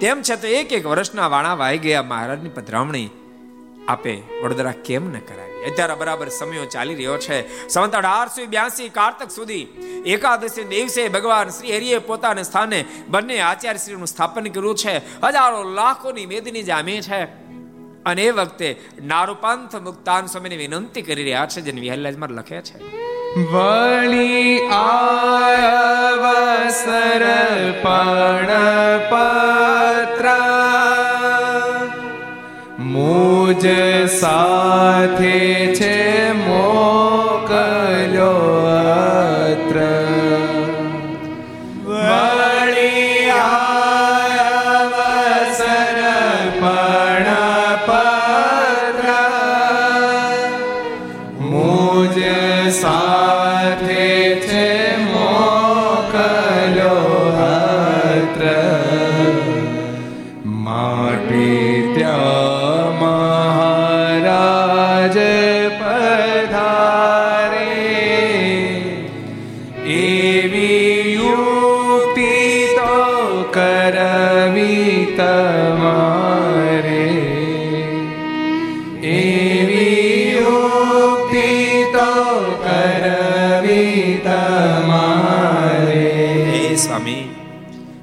[0.00, 3.10] તેમ છતાં એક એક વર્ષના વાણા વાઈ ગયા મહારાજની પધરામણી
[3.88, 7.68] આપે વડોદરા કેમ ન કરાવી અત્યારે બરાબર સમયો ચાલી રહ્યો છે.
[7.68, 9.66] સંવત અઢારસો બ્યાસી કારતક સુધી
[10.06, 15.22] એકાદશી દિવસે ભગવાન શ્રી હરિએ પોતાના સ્થાને બંને આચાર્ય શ્રીનું સ્થાપન કર્યું છે.
[15.22, 17.26] હજારો લાખોની મેદની જામે છે.
[18.04, 23.02] અને એ વખતે નારુપંથ મુક્તાન સ્વામીને વિનંતી કરી રહ્યા છે, જેને વિહલ્લાજમાં લખે છે.
[23.52, 27.22] વળી આવસર
[27.82, 28.48] પણ
[29.10, 30.28] પત્ર
[33.52, 33.66] મુજ
[34.08, 36.31] સાથે છે.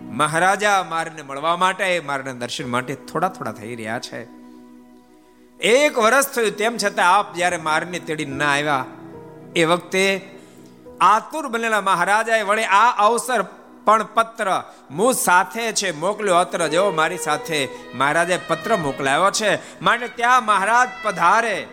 [0.10, 4.22] મહારાજા મારને મળવા માટે, મારના દર્શન માટે થોડા થોડા થઈ રહ્યા છે.
[5.60, 8.86] એક વર્ષ થયું તેમ છતાં આપ જ્યારે મારને તેડી ના આવ્યા,
[9.56, 10.30] એ વખતે
[11.02, 13.42] આતુર બનેલા મહારાજાએ વળે આ અવસર
[13.86, 19.82] પણ પત્ર મું સાથે છે, મોકલ્યો અત્ર જેવો મારી સાથે મહારાજે પત્ર મોકલાયો છે.
[19.82, 21.68] માટે ત્યાં મહારાજ પધારે.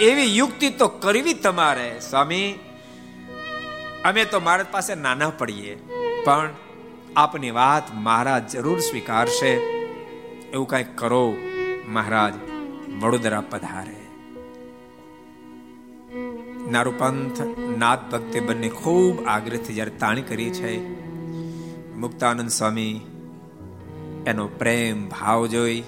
[0.00, 2.58] એવી યુક્તિ તો કરવી તમારે, સ્વામી.
[4.04, 5.74] અમે તો મહારાજ પાસે નાના પડીએ,
[6.24, 6.50] પણ
[7.16, 9.50] આપની વાત મહારાજ જરૂર સ્વીકારશે.
[10.52, 11.36] એવું કંઈક કરો
[11.88, 12.34] મહારાજ,
[13.04, 13.96] વડોદરા પધારે.
[16.70, 17.42] નારુપંથ
[17.78, 20.72] નાથ ભક્તે બંને ખૂબ આગ્રહથી જ્યારે તાણી કરી છે,
[21.94, 23.00] મુક્તાનંદ સ્વામી
[24.26, 25.82] એનો પ્રેમ ભાવ જોઈ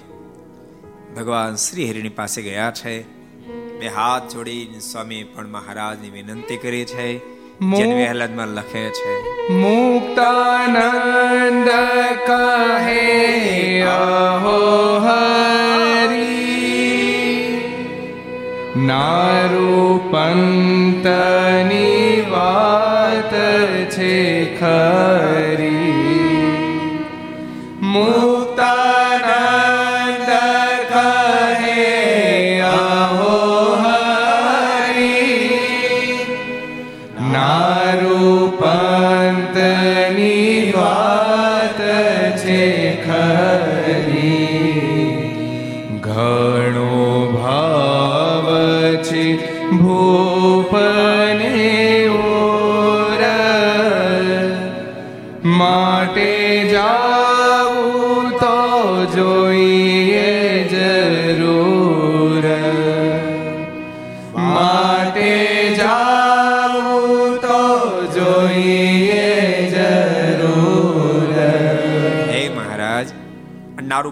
[1.17, 3.03] ભગવાન શ્રી હરિની પાસે ગયા છે.
[3.79, 7.38] બે હાથ જોડીને સ્વામી પણ મહારાજની વિનંતી કરી છે.
[7.61, 9.53] જેને વહેલાદમાં લખે છે.
[9.53, 11.69] મુક્તાનંદ
[12.27, 17.61] કહે અહો હરી.
[18.77, 23.33] નારુ પંતની વાત
[23.89, 25.18] છે ખરી.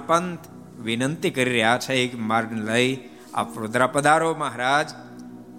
[0.07, 0.39] પંથ
[0.79, 3.09] વિનંતી કરી રહ્યા છે એક માર્ગ લઈ.
[3.33, 4.89] આપ વડોદરા પધારો મહારાજ.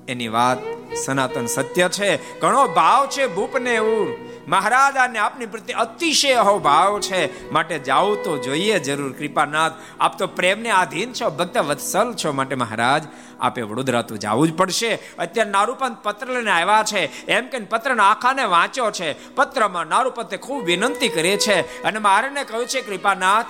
[0.09, 0.59] એની વાત
[1.05, 2.41] સનાતન સત્ય છે.
[2.41, 7.51] ઘણો ભાવ છે ભૂપને એવું મહારાજ અને આપની પ્રત્યે અતિશય અહો ભાવ છે.
[7.51, 9.73] માટે જાઓ તો જોઈએ જરૂર, કૃપાનાથ.
[10.01, 13.03] આપ તો પ્રેમને આધીન છો ભક્ત વત્સલ છો માટે મહારાજ.
[13.41, 14.99] આપે વડોદરા તો જવું જ પડશે.
[15.19, 17.27] અત્યારે નારૂપંત પત્ર લઈને આવ્યા છે.
[17.27, 19.35] એમ કે પત્રના આખાને વાંચ્યો છે.
[19.35, 21.83] પત્રમાં નારૂપંતે ખૂબ વિનંતી કરે છે.
[21.83, 23.47] અને મારેને કહ્યું છે, કૃપાનાથ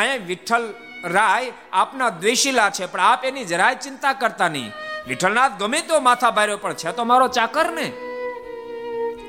[0.00, 0.74] અહીંયા વિઠ્ઠલ
[1.04, 4.70] રાય આપના દ્વેષીલા છે, પણ આપ એની જરાય ચિંતા કરતા નહીં.
[5.08, 7.88] વિઠ્ઠલનાથ ગમે તો માથા બાર્યો પણ છે, તો મારો ચાકર ને.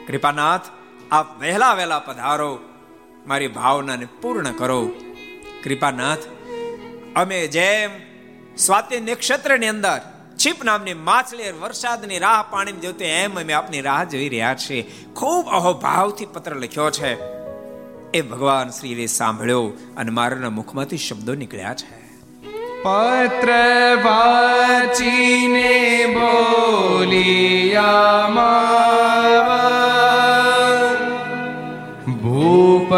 [0.08, 0.62] કૃપાનાથ,
[1.12, 2.60] આપ વહેલા વહેલા પધારો,
[3.28, 4.80] મારી ભાવનાને પૂર્ણ કરો.
[5.64, 6.24] કૃપાનાથ,
[7.16, 7.92] અમે જેમ
[8.58, 10.00] સ્વાતિ નક્ષત્રની અંદર
[10.38, 14.82] છીપ નામની માછલી વરસાદની રાહ પાણી જોતી એમ અમે આપની રાહ જોઈ રહ્યા છીએ.
[15.16, 17.41] ખૂબ અહોભાવથી પત્ર લખ્યો છે.
[18.14, 22.02] એ ભગવાન શ્રીએ સાંભળ્યો અને મારાના મુખમાંથી શબ્દો નીકળ્યા છે.
[22.84, 23.50] પત્ર
[24.04, 28.12] વાચીને બોલિયા
[32.22, 32.94] ભૂપ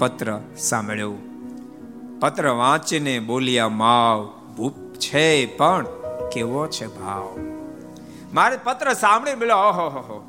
[0.00, 1.14] પત્ર સાંભળ્યો.
[2.20, 5.86] પત્ર વાંચીને બોલ્યા, માવ, ભૂપ છે પણ
[6.32, 7.38] કેવો છે ભાવ?
[8.32, 10.26] મારે પત્ર સાંભળી બોલ્યો, ઓહો, હો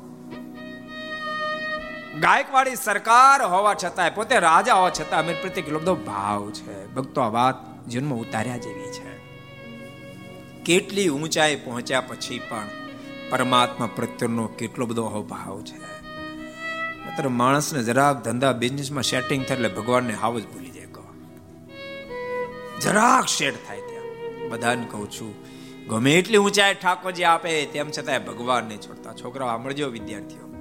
[2.20, 6.94] ગાયકવાડી સરકાર હોવા છતાંય, પોતે રાજા હોવા છતાં અમે પ્રત્યે કેટલો બધો ભાવ છે.
[6.94, 9.18] ભક્તો આ વાત જન્મ ઉતાર્યા જેવી છે.
[10.64, 12.66] કેટલી ઊંચાઈ પહોંચ્યા પછી પણ
[13.30, 15.91] પરમાત્મા પ્રત્યેનો કેટલો બધો અહોભાવ છે.
[17.12, 21.04] માત્ર માણસને જરાક ધંધા બિઝનેસમાં સેટિંગ થાય એટલે ભગવાનને હાવ જ ભૂલી જાય કહો.
[22.80, 24.50] જરાક શેડ થાય ત્યાં.
[24.50, 25.34] બધાને કહું છું,
[25.88, 28.18] ગમે એટલી ઊંચાઈ ઠાકોરજી આપે, તેમ છતાંય
[28.60, 29.12] નહીં છોડતા.
[29.12, 30.54] છોકરાઓ સાંભળજો વિદ્યાર્થીઓ.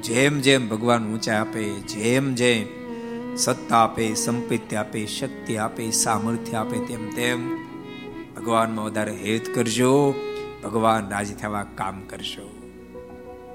[0.00, 2.66] જેમ જેમ ભગવાન ઊંચાઈ આપે, જેમ જેમ
[3.36, 7.56] સત્તા આપે, સંપત્તિ આપે, શક્તિ આપે, સામર્થ્ય આપે, તેમ તેમ
[8.34, 10.14] ભગવાનમાં વધારે હેત કરજો.
[10.64, 12.50] ભગવાન રાજી થવા કામ કરશો.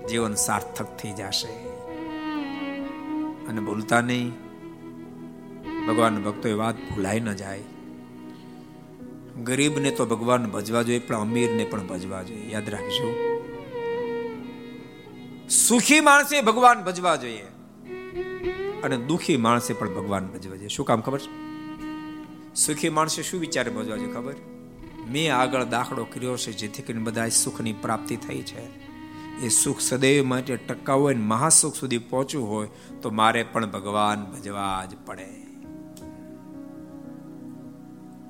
[0.09, 1.74] જીવન સાર્થક થઈ જશે.
[3.47, 4.31] અને ભૂલતા નહીં.
[5.87, 7.63] ભગવાન ભક્તો એ વાત ભૂલાઈ ન જાય.
[9.43, 12.51] ગરીબને તો ભગવાન ભજવા જોઈએ, પણ અમીરને પણ ભજવા જોઈએ.
[12.51, 13.41] યાદ રાખજો.
[15.49, 17.43] સુખી માણસે ભગવાન ભજવા જોઈએ
[18.83, 20.67] અને દુખી માણસે પણ ભગવાન ભજવા જોઈએ.
[20.67, 21.29] શું કામ ખબર છે?
[22.55, 24.33] સુખી માણસે શું વિચારે ભજવા જોઈએ ખબર?
[25.07, 28.84] મેં આગળ દાખલો કર્યો છે, જેથી કરીને બધા સુખની પ્રાપ્તિ થઈ છે.
[29.43, 32.67] એ સુખ સદૈવ માટે ટકાવ હોય મહાસુખ સુધી પહોંચવું હોય,
[33.01, 35.25] તો મારે પણ ભગવાન ભજવા જ પડે.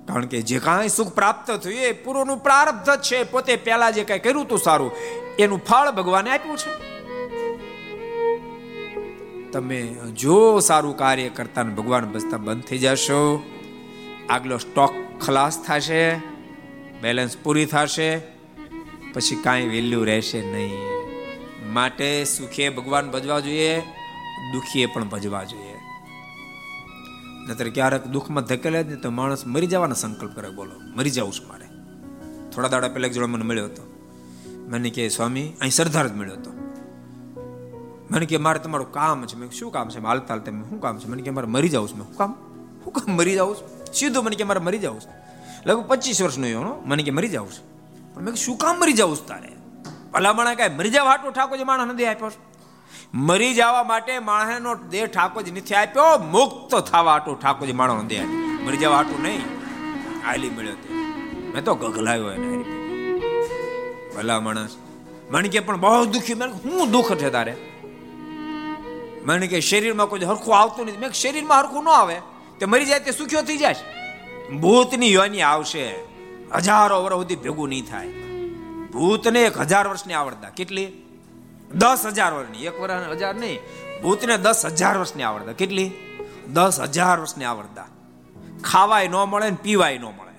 [0.07, 3.23] કારણ કે જે કાંઈ સુખ પ્રાપ્ત થયું એ પૂર્વનું પ્રારબ્ધ છે.
[3.23, 4.91] પોતે પહેલા જે કઈ કર્યું હતું સારું,
[5.39, 6.95] એનું ફળ ભગવાને આપ્યું છે.
[9.51, 13.43] તમે જો સારું કાર્ય કરતા ભગવાન બસતા બંધ થઈ જશો,
[14.29, 16.15] આગલો સ્ટોક ખલાસ થશે,
[17.01, 18.17] બેલેન્સ પૂરી થશે,
[19.13, 20.94] પછી કાંઈ વેલ્યુ રહેશે નહીં.
[21.75, 23.79] માટે સુખે ભગવાન ભજવા જોઈએ
[24.53, 25.73] દુખીએ પણ ભજવા જોઈએ.
[27.49, 31.47] નતર ક્યારેક દુઃખમાં ધકેલે જ તો માણસ મરી જવાનો સંકલ્પ કરે બોલો મરી જાઉં છું
[31.47, 31.65] મારે.
[32.51, 33.93] થોડા દાડા પહેલા એક જોડે મને મળ્યો હતો.
[34.69, 36.51] મને કે સ્વામી અહીં સરદાર જ મળ્યો હતો.
[38.11, 39.35] મને કે મારે તમારું કામ છે.
[39.35, 39.99] મેં શું કામ છે?
[39.99, 41.07] હાલતા હાલતા શું કામ છે?
[41.07, 41.97] મને કે મારે મરી જાઉં છું.
[41.97, 42.33] મેં શું કામ?
[42.83, 43.93] શું કામ મરી જાઉં છું?
[43.93, 45.13] સીધું મને કે મારે મરી જાઉં છું.
[45.65, 47.75] લગભગ પચીસ વર્ષનો એનો મને કે મરી જાઉં છું.
[48.05, 49.64] મેં કીધું, શું કામ મરી જવું છું તારે?
[50.15, 50.69] ભલામણા કાંઈ?
[50.69, 52.31] મરી જવા હાટું ઠાકોરજી માણસ નથી આપ્યો
[53.13, 58.23] મરી જવા માટે માણસનો દેહ ઠાકોરજી નથી આપ્યો, મુક્ત થવા હાટું ઠાકોરજી માણસનો દેહ.
[58.65, 59.41] મરી જવા હાટું નહીં.
[60.27, 60.93] આલી મળ્યો તે.
[61.53, 62.63] મેં તો ગગલાયો એને
[64.15, 64.75] ભલા માણસ.
[65.31, 67.55] મને કે પણ બહુ દુખી મેં હું દુઃખ છે તારે?
[69.25, 70.97] મને કે શરીરમાં કોઈ હરખું આવતું નથી.
[70.97, 72.21] મેં શરીરમાં હરખું ન આવે.
[72.59, 73.75] તે મરી જાય તે સુખ્યો થઈ જાય
[74.59, 75.95] ભૂતની યોની આવશે.
[76.55, 78.24] હજારો વર્ષ સુધી ભેગું નહીં થાય.
[78.95, 80.49] ભૂતને એક હજાર વર્ષની આવડતા.
[80.49, 80.91] કેટલી?
[81.71, 82.65] દસ હજાર વર્ષની.
[82.65, 83.59] એક વર્ષ હજાર નહીં.
[84.01, 85.51] ભૂતને દસ હજાર વર્ષની આવડતા.
[85.51, 85.91] કેટલી?
[86.47, 87.87] દસ હજાર વર્ષની આવડતા.
[88.63, 90.35] ખાવાય ન મળે ને પીવાય ન મળે.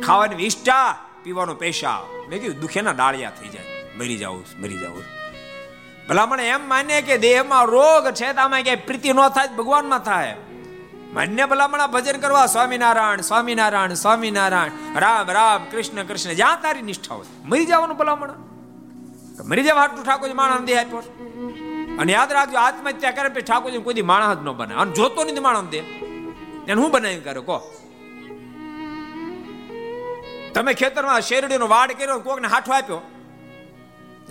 [0.00, 3.64] ખાવાની વિષ્ટા પીવાનો પેશા મેં કીધું, દુખેના ડાળિયા થઈ જાય.
[3.96, 5.02] મરી જાવું મરી જાવું
[6.08, 10.36] ભલામણ એમ માને કે દેહમાં રોગ છે તો આમાં ક્યાંય પ્રીતિ ન થાય ભગવાનમાં થાય.
[11.12, 15.00] માન્ય ભલામણા ભજન કરવા સ્વામિનારાયણ સ્વામિનારાયણ સ્વામિનારાયણ.
[15.00, 16.32] રામ રામ, કૃષ્ણ કૃષ્ણ.
[16.32, 17.26] જ્યાં તારી નિષ્ઠા હોય.
[17.44, 18.28] મરી જવાનું ભલામણ.
[19.44, 20.98] મરી જવા હાટું ઠાકોર માણસ દે આપ્યો
[21.98, 24.74] અને યાદ રાખજો, આત્મહત્યા કરે પછી ઠાકોરજી કોઈ માણસ ન બને.
[24.74, 27.74] અને જોતો નથી માણસ દે એને હું બનાવી કરે કહો.
[30.54, 33.00] તમે ખેતરમાં શેરડીનો વાડ કર્યો કોકને હાથો આપ્યો?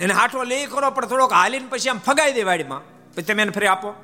[0.00, 2.80] એને હાથો લઈ કરો પણ થોડોક હાલીને પછી આમ ફગાઈ દે વાડીમાં.
[3.14, 3.94] પછી તમે એને ફરી આપો.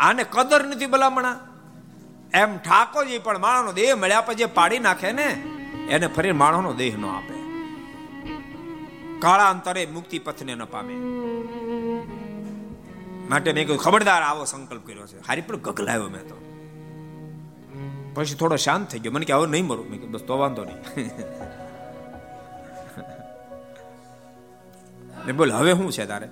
[0.00, 1.36] આને કદર નથી ભલામણા.
[2.34, 5.28] એમ ઠાકોરજી પણ માણસનો દેહ મળ્યા પછી જે પાડી નાખે ને,
[5.90, 7.36] એને ફરી માણસનો દેહ ન આપે.
[9.18, 10.94] કાળાંતરે મુક્તિ પથને ન પામે.
[13.30, 15.18] માટે મેં કહ્યું ખબરદાર આવો સંકલ્પ કર્યો છે.
[15.28, 16.36] હારી પણ ગગલાયો મેં તો.
[18.14, 19.12] પછી થોડો શાંત થઈ ગયો.
[19.12, 21.10] મને કે, હવે નહીં મરું મેં બસ તો વાંધો નહીં.
[25.36, 26.28] બોલ હવે શું છે તારે?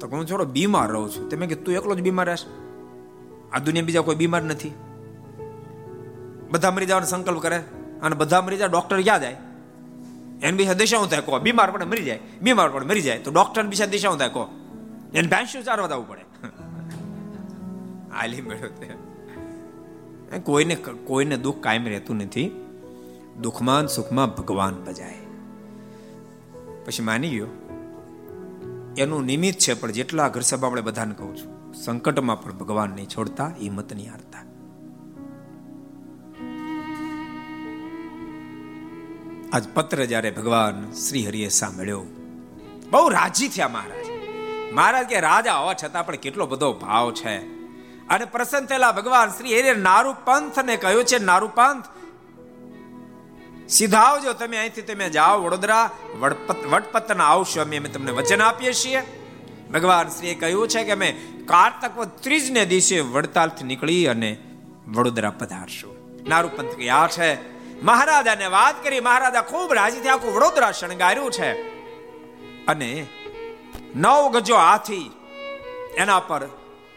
[0.00, 1.28] તો હું થોડો બીમાર રહું છું.
[1.28, 2.44] તમે કે, તું એકલો જ બીમાર રહેશ?
[3.52, 4.72] આ દુનિયા બીજા કોઈ બીમાર નથી?
[6.50, 7.56] બધા મરી જવાનો સંકલ્પ કરે
[8.02, 9.36] અને બધા મરી જાય, ડોક્ટર ક્યાં જાય?
[10.42, 12.18] એને બીજા દિશા શું થાય, કહો, બીમાર પડે, મરી જાય.
[12.42, 13.18] બીમાર પડે, મરી જાય.
[13.18, 14.48] તો ડોક્ટર બીજા હું થાય, કહો,
[15.14, 16.20] એને ભેંસું ચારવા જવું પડે.
[18.12, 20.38] આલી મેળો તે.
[20.38, 20.74] કોઈને
[21.06, 22.64] કોઈને દુઃખ કાયમ રહેતું નથી.
[23.40, 25.14] દુઃખમાં સુખમાં ભગવાન બજાય
[26.86, 27.46] પછી માની ગયો
[28.98, 33.08] એનું નિમિત્ત છે, પણ જેટલા ઘર સભા આપણે બધાને કહું છું, સંકટમાં પણ ભગવાન નહીં
[33.08, 34.42] છોડતા, હિંમત નહીં હારતા.
[39.52, 42.02] આજ પત્ર જ્યારે ભગવાન શ્રી હરિએ સાંભળ્યો,
[42.90, 44.06] બહુ રાજી થયા મહારાજ.
[44.72, 47.36] મહારાજ કે, રાજા હોવા છતાં પણ કેટલો બધો ભાવ છે.
[48.08, 49.72] અને પ્રસન્ન થયેલા ભગવાન શ્રી હરિએ
[50.64, 51.84] ને કહ્યું છે નારુ પંથ
[53.68, 55.90] સીધા આવજો તમે અહીંથી તમે જાઓ વડોદરા,
[56.20, 59.00] વડપત, વડપતન આવશો અમે અમે તમને વચન આપીએ છીએ.
[59.72, 61.10] ભગવાન શ્રીએ કહ્યું છે કે અમે
[61.44, 64.36] કારતક ત્રીજને દિવસે વડતાલથી નીકળી અને
[64.88, 65.94] વડોદરા પધારશું.
[66.28, 67.58] નારુ પંથ ગયા છે.
[67.82, 71.50] મહારાજાને વાત કરી, મહારાજા ખૂબ રાજી થયા, આખું વડોદરા શણગાર્યું છે.
[72.66, 73.06] અને
[73.94, 75.10] નવ ગજો હાથી
[75.96, 76.48] એના પર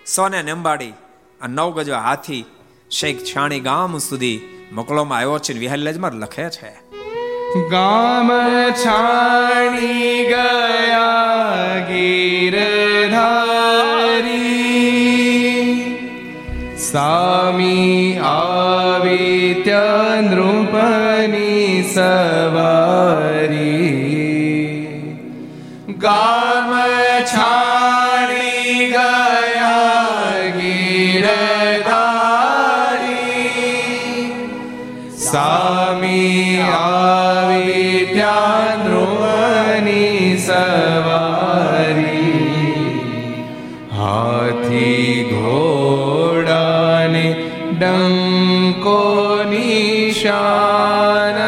[0.06, 0.94] સોને અંબાડી,
[1.42, 2.46] આ નવ ગજો હાથી
[2.92, 6.72] શેખ છાણી ગામ સુધી મોકલવામાં આવ્યો છે વિહારલેજમાં લખે છે.
[7.70, 8.30] ગામ
[8.86, 12.78] છાણી ગયા ગીરધારી
[16.78, 23.82] સામી આવી ત્યાં નૃપની સવારી.
[25.98, 26.51] ગામ
[36.82, 42.46] આવી ત્યાં ધ્રુવની સવારી.
[43.98, 47.26] હાથી ઘોડાને
[47.80, 49.00] ડંકો
[49.50, 51.40] નિશાન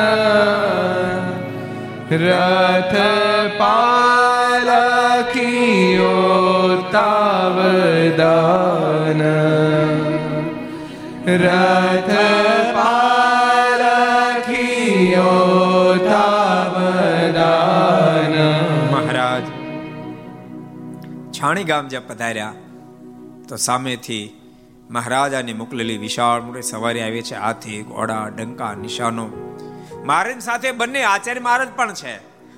[2.12, 2.96] રથ
[3.58, 6.16] પાલખીઓ
[6.92, 9.22] તાવદાન.
[11.28, 12.43] રથ
[21.44, 22.54] છાણી ગામ જ્યાં પધાર્યા,
[23.50, 24.42] તો સામેથી
[24.90, 27.36] મહારાજાને મોકલેલી વિશાળ મોટી સવારી આવી છે.
[27.36, 29.30] હાથી, ઘોડા, ડંકા, નિશાનો.
[30.06, 32.16] મહારાજ સાથે બંને આચાર્ય મહારાજ પણ છે.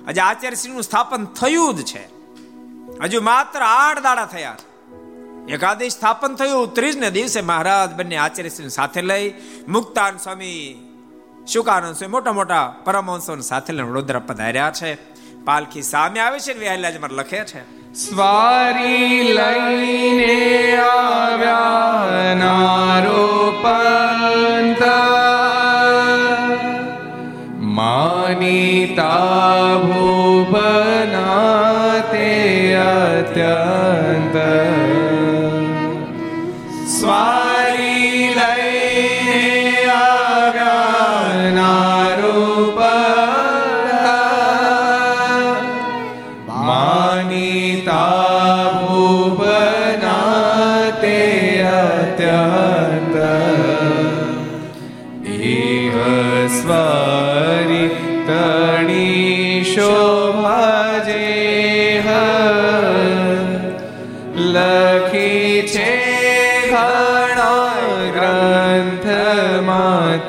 [0.08, 2.04] હજી આચાર્યશ્રીનું સ્થાપન થયું જ છે.
[3.02, 4.56] હજુ માત્ર આઠ દાડા થયા.
[4.56, 9.34] છે એકાદશ સ્થાપન થયું ત્રીજ ને દિવસે મહારાજ બંને આચાર્યશ્રી સાથે લઈ
[9.68, 10.76] મુક્તાન સ્વામી,
[11.46, 14.94] શુકાનંદ સ્વામી મોટા મોટા પરમહંસો સાથે લઈને વડોદરા પધાર્યા છે.
[15.44, 17.75] પાલખી સામે આવે છે મારે લખે છે.
[17.96, 20.32] સ્વારી લઈને
[20.86, 24.82] આવ્યા નારો પંત
[27.76, 31.22] માનીતા ભૂપના
[32.10, 32.26] તે
[32.80, 34.36] અત્યંત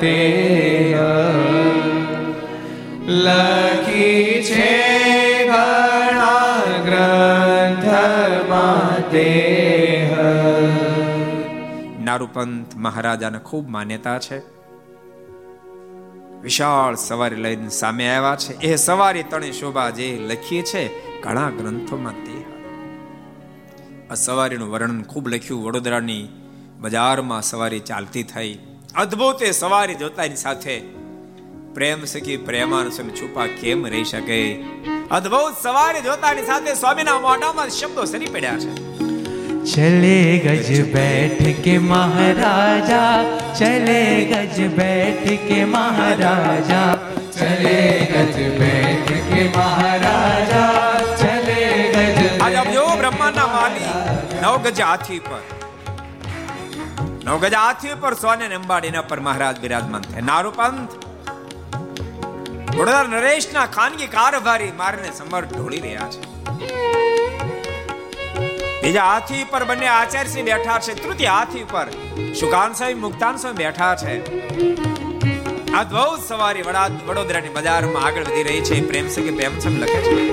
[0.00, 0.94] તે
[3.12, 4.78] લખી છે
[12.04, 14.38] નારૂપંથ મહારાજાને ખૂબ માન્યતા છે.
[16.42, 18.60] વિશાળ સવારી લઈને સામે આવ્યા છે.
[18.60, 20.88] એ સવારી તણી શોભા જે લખીએ છે,
[21.22, 22.58] ઘણા ગ્રંથોમાં તે
[24.10, 25.64] આ સવારીનું વર્ણન ખૂબ લખ્યું.
[25.64, 26.28] વડોદરાની
[26.80, 28.58] બજારમાં સવારી ચાલતી થઈ.
[28.94, 30.82] અદ્ભુત એ સવારી જોતાની સાથે
[31.74, 34.38] પ્રેમ સખી પ્રેમાનો સ્વામી છુપા કેમ રહી શકે?
[35.10, 38.70] અદ્ભુત સવારી જોતાની સાથે સ્વામીના મોઢામાં શબ્દો સરી પડ્યા છે.
[39.72, 43.12] ચલે ગજ બેઠ કે મહારાજા
[43.58, 46.94] ચલે ગજ બેઠ કે મહારાજા
[47.38, 47.76] ચલે
[48.12, 50.72] ગજ બેઠ કે મહારાજા
[51.20, 51.60] ચલે
[51.94, 53.94] ગજ આજે જો બ્રહ્માના માલી
[54.42, 55.57] નવ ગજ હાથી પર.
[57.28, 60.20] નવ ગજ હાથી પર સોને અંબાડીના પર મહારાજ બિરાજમાન થયા.
[60.20, 60.92] નારું પંથ.
[62.76, 66.22] વડોદરા નરેશના ખાનગી કારભારી મારને સમર ઢોળી રહ્યા છે.
[68.82, 70.94] બીજા હાથી પર બંને આચાર્ય સિંહ બેઠા છે.
[71.04, 71.86] તૃતીય હાથી પર
[72.40, 74.14] સુકાન સાહેબ મુક્તાન સાહેબ બેઠા છે.
[75.72, 78.88] આ બહુ સવારી વડા વડોદરાની બજારમાં આગળ વધી રહી છે.
[78.88, 80.30] પ્રેમ સકે પ્રેમ સમ લખે છે.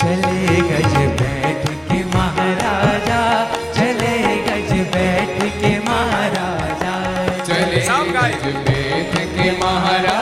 [0.00, 3.46] ચલે ગજ બેઠ કે મહારાજા
[4.89, 6.93] बैठ के महाराजा
[7.47, 10.18] चले सब गाए। गज बैठ के महाराजा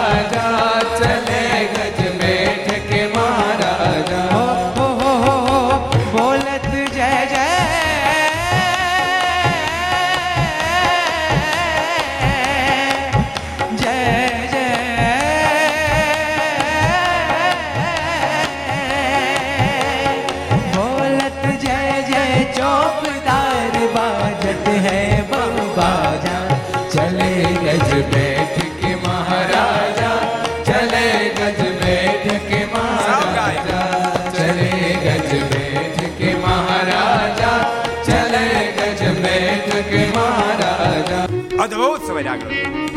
[42.19, 42.88] Veracruz.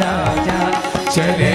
[0.00, 0.68] રાજા
[1.10, 1.51] ચલે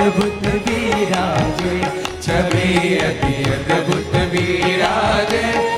[0.00, 1.74] અદભુત વિરાજે
[2.24, 5.69] છબી અતિ અદભુત વિરાજે.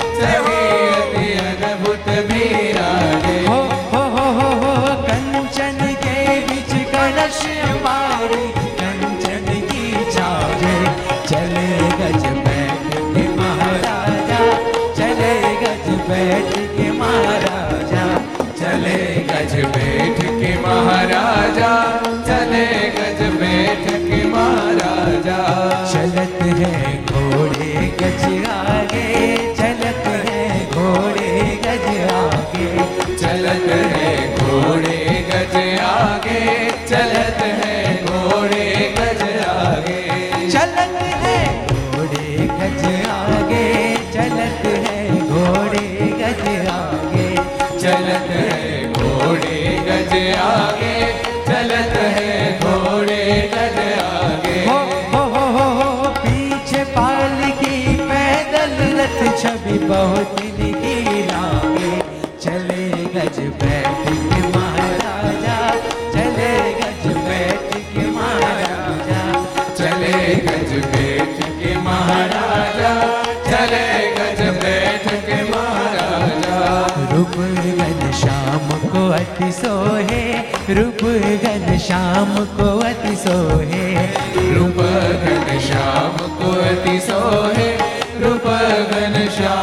[59.93, 61.91] बहुत निकी लागे
[62.43, 62.85] चले
[63.15, 65.57] गज बैठ के महाराजा,
[66.15, 69.21] चले गज बैठ के महाराजा,
[69.79, 70.13] चले
[70.47, 72.93] गज बैठ के महाराजा,
[73.49, 73.85] चले
[74.17, 76.57] गज बैठ के महाराजा।
[77.13, 77.37] रूप
[77.79, 80.23] गन शाम को अति सोहे
[80.79, 81.03] रूप
[81.45, 83.87] गन शाम को अति सोहे।
[84.57, 87.69] रूप घन श्याम को अति सोहे
[88.23, 89.62] रूप घन श्याम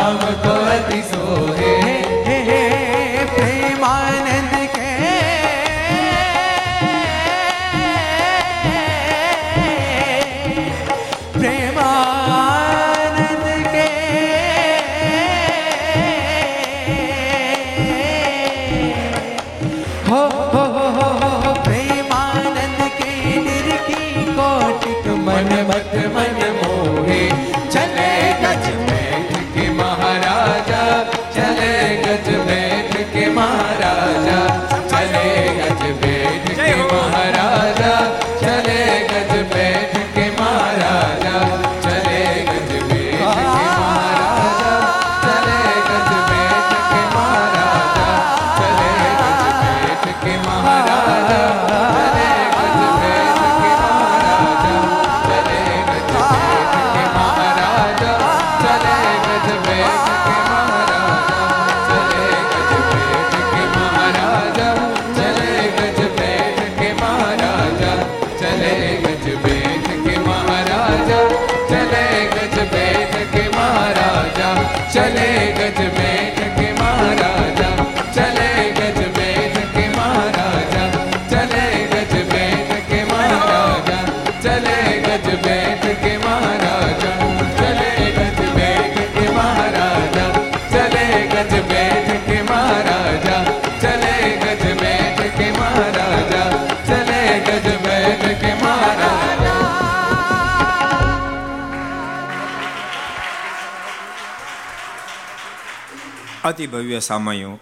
[106.61, 107.59] અતિ ભવ્ય સામયો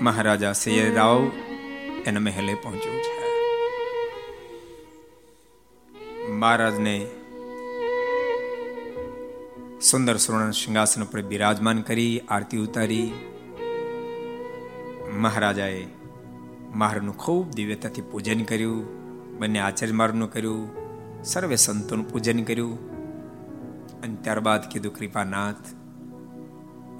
[0.00, 1.30] મહારાજા સૈયદરાવ
[2.06, 3.32] એના મહેલે પહોંચ્યું છે.
[6.32, 7.06] મહારાજને
[9.80, 13.12] સુંદર સુવર્ણ સિંહાસન પર બિરાજમાન કરી, આરતી ઉતારી.
[15.12, 15.86] મહારાજાએ
[16.74, 18.86] મહારાજનું ખૂબ દિવ્યતાથી પૂજન કર્યું,
[19.38, 20.70] બંને આચાર્ય મારનું કર્યું,
[21.24, 22.90] સર્વે સંતોનું પૂજન કર્યું.
[24.02, 25.87] અને ત્યારબાદ કીધું, કૃપાનાથ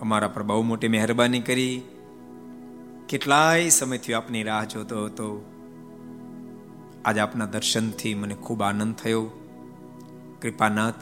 [0.00, 1.82] અમારા પર બહુ મોટી મહેરબાની કરી.
[3.08, 5.44] કેટલાય સમયથી આપની રાહ જોતો હતો.
[7.04, 9.30] આજે આપના દર્શનથી મને ખૂબ આનંદ થયો.
[10.42, 10.94] કૃપાનાથ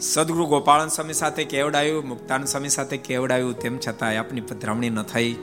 [0.00, 5.36] સદગુરુ ગોપાળન સ્વામી સાથે કેવડાયું, મુક્તાન સ્વામી સાથે કેવડાયું, તેમ છતાં આપની પધરામણી ન થઈ.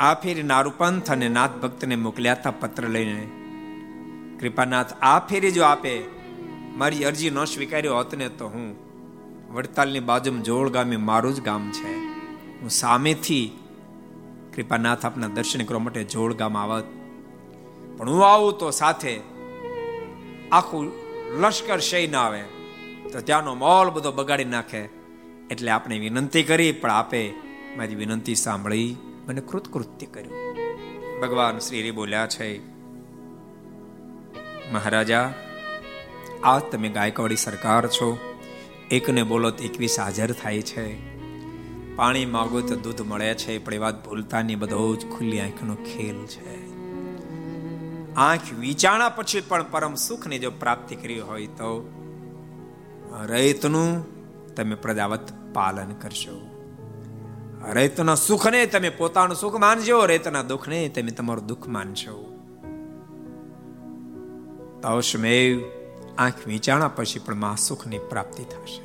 [0.00, 3.28] આ ફેરી નારૂપંથ અને નાથ ભક્તને મોકલ્યા હતા પત્ર લઈને.
[4.40, 6.02] કૃપાનાથ આ ફેરી જો આપે,
[6.76, 8.87] મારી અરજી ન સ્વીકાર્યો હોત ને તો હું
[9.50, 11.92] વડતાલની બાજુમાં જોળ ગામે મારું જ ગામ છે.
[12.60, 13.58] હું સામેથી
[14.56, 16.84] કૃપાનાથ આપના દર્શન કરવા માટે જોળ ગામ આવત
[17.96, 19.20] પણ હું આવું તો સાથે
[20.52, 20.92] આખું
[21.40, 22.42] લશ્કર શય ના આવે.
[23.12, 24.82] તો ત્યાંનો મોલ બધો બગાડી નાખે.
[25.50, 27.32] એટલે આપણે વિનંતી કરી, પણ આપે
[27.76, 28.96] મારી વિનંતી સાંભળી
[29.26, 31.20] મને કૃતકૃત્ય કર્યું.
[31.20, 32.58] ભગવાન શ્રી બોલ્યા છે,
[34.72, 35.32] મહારાજા,
[36.44, 38.27] આ તમે ગાયકવાડી સરકાર છો.
[38.90, 41.18] એકને બોલો તો એકવીસ હાજર થાય છે.
[41.96, 45.74] પાણી માગો તો દૂધ મળે છે, પણ એ વાત ભૂલતા નહીં બધો જ ખુલ્લી આંખનો
[45.74, 46.68] ખેલ છે.
[48.14, 51.92] આંખ વિચારણા પછી પણ પરમ સુખની જો પ્રાપ્તિ કરી હોય તો
[53.26, 54.06] રૈતનું
[54.54, 56.48] તમે પ્રજાવત પાલન કરશો.
[57.72, 62.34] રૈતના સુખને તમે પોતાનું સુખ માનજો, રૈતના દુઃખને તમે તમારું દુઃખ માનશો.
[64.82, 65.77] તવશમેવ
[66.18, 68.80] આંખ વિચારણા પછી પણ મા સુખની પ્રાપ્તિ થશે.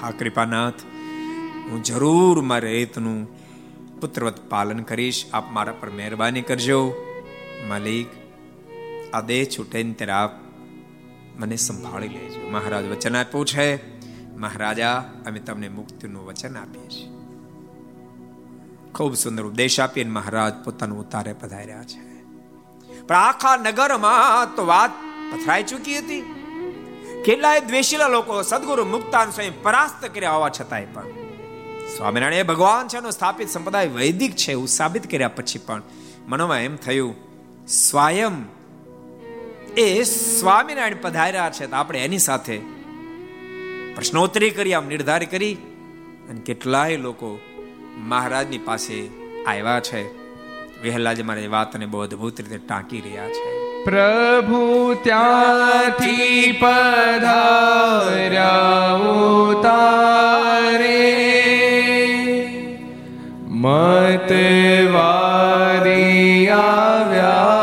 [0.00, 0.74] હા, કૃપાનાથ,
[1.70, 3.28] હું જરૂર મારે રીતનું
[4.00, 5.24] પુત્રવત પાલન કરીશ.
[5.32, 6.94] આપ મારા પર મહેરબાની કરજો.
[7.68, 8.06] માલિક,
[9.14, 10.30] આ દેહ છૂટે ને ત્યારે આપ
[11.36, 12.50] મને સંભાળી લેજો.
[12.50, 13.96] મહારાજ, વચન આપ્યું છે.
[14.36, 17.08] મહારાજા, અમે તમને મુક્તિનું વચન આપીએ છીએ.
[18.94, 22.22] ખૂબ સુંદર ઉપદેશ આપીને મહારાજ પોતાનું ઉતારે પધાર્યા છે.
[23.06, 26.22] પણ આખા નગરમાં તો વાત પથરાઈ ચૂકી હતી.
[27.24, 31.02] કેટલાય દ્વેષીલા લોકો સદગુરુ મુક્તાન સ્વયં પરાસ્ત કર્યા હોવા છતાંય પણ.
[31.96, 35.82] સ્વામિનારાયણ ભગવાન છે સ્થાપિત સંપ્રદાય વૈદિક છે એવું સાબિત કર્યા પછી પણ
[36.28, 37.14] મનોમાં એમ થયું,
[37.68, 38.32] સ્વયં
[39.76, 42.58] એ સ્વામિનારાયણ પધાર્યા છે આપણે એની સાથે
[43.94, 45.54] પ્રશ્નોત્તરી કરી, આમ નિર્ધાર કરી
[46.30, 47.38] અને કેટલાય લોકો
[47.96, 49.08] મહારાજની પાસે
[49.46, 50.02] આવ્યા છે.
[50.82, 53.65] વહેલા જ મારી વાતને બહુ અદભુત રીતે ટાંકી રહ્યા છે.
[53.86, 54.62] પ્રભુ
[55.02, 57.26] ત્યાંથી પધાર્યા
[59.62, 60.98] તારે
[63.62, 64.90] મતવારી
[66.50, 67.55] આવ્યા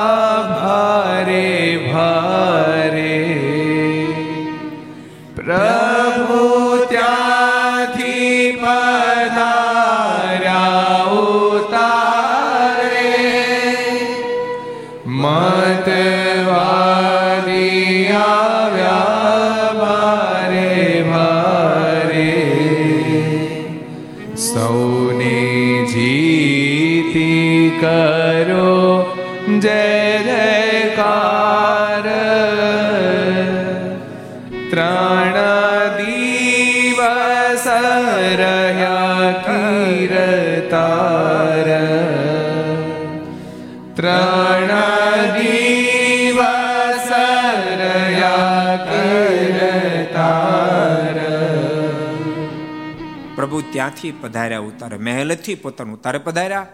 [53.53, 56.67] પ્રભુ ત્યાંથી પધાર્યા, ઉતારે મહેલથી પોતાનું ઉતારે પધાર્યા.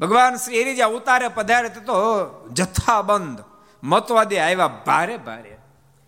[0.00, 1.96] ભગવાન શ્રી હરિ ઉતારે પધારે તો
[2.52, 3.40] જથ્થાબંધ
[3.82, 5.52] મતવાદી આવ્યા ભારે ભારે.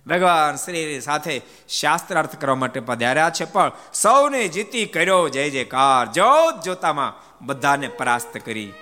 [0.06, 6.06] ભગવાન શ્રી સાથે શાસ્ત્રાર્થ કરવા માટે પધાર્યા છે, પણ સૌને જીતી કર્યો જય જયકાર.
[6.12, 7.12] જોત જોતામાં
[7.46, 8.72] બધાને પરાસ્ત કરી.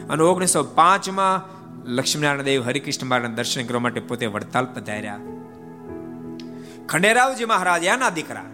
[0.10, 5.20] અને ઓગણીસો પાંચમાં લક્ષ્મીનારાયણ દેવ હરિકૃષ્ણ મહારાજ દર્શન કરવા માટે પોતે વડતાલ પધાર્યા.
[6.90, 8.46] ખંડેરાવજી મહારાજ, એના દીકરા.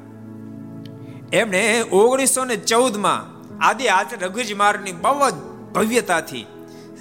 [1.34, 3.35] એમણે ઓગણીસો ને ચૌદમાં
[3.66, 3.88] આદિ
[4.22, 5.34] રઘુજી મહારાજની બહુ જ
[5.74, 6.45] ભવ્યતાથી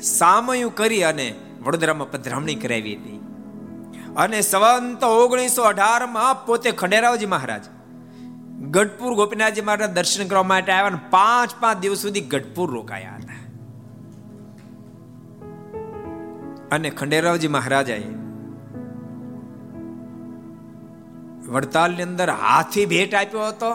[0.02, 3.20] સામયું કરી અને વડોદરામાં પધરામણી કરાવી હતી.
[4.16, 7.64] અને સવંત ઓગણીસો અઢારમાં પોતે ખંડેરાવજી મહારાજ,
[8.70, 13.40] ગઢપુર ગોપીનાથજી મહારાજ દર્શન કરવા માટે આવ્યા અને પાંચ પાંચ દિવસ સુધી ગઢપુર રોકાયા હતા.
[16.72, 18.12] અને ખંડેરાવજી મહારાજાએ
[21.48, 23.72] વડતાલની અંદર હાથી ભેટ આપ્યો હતો.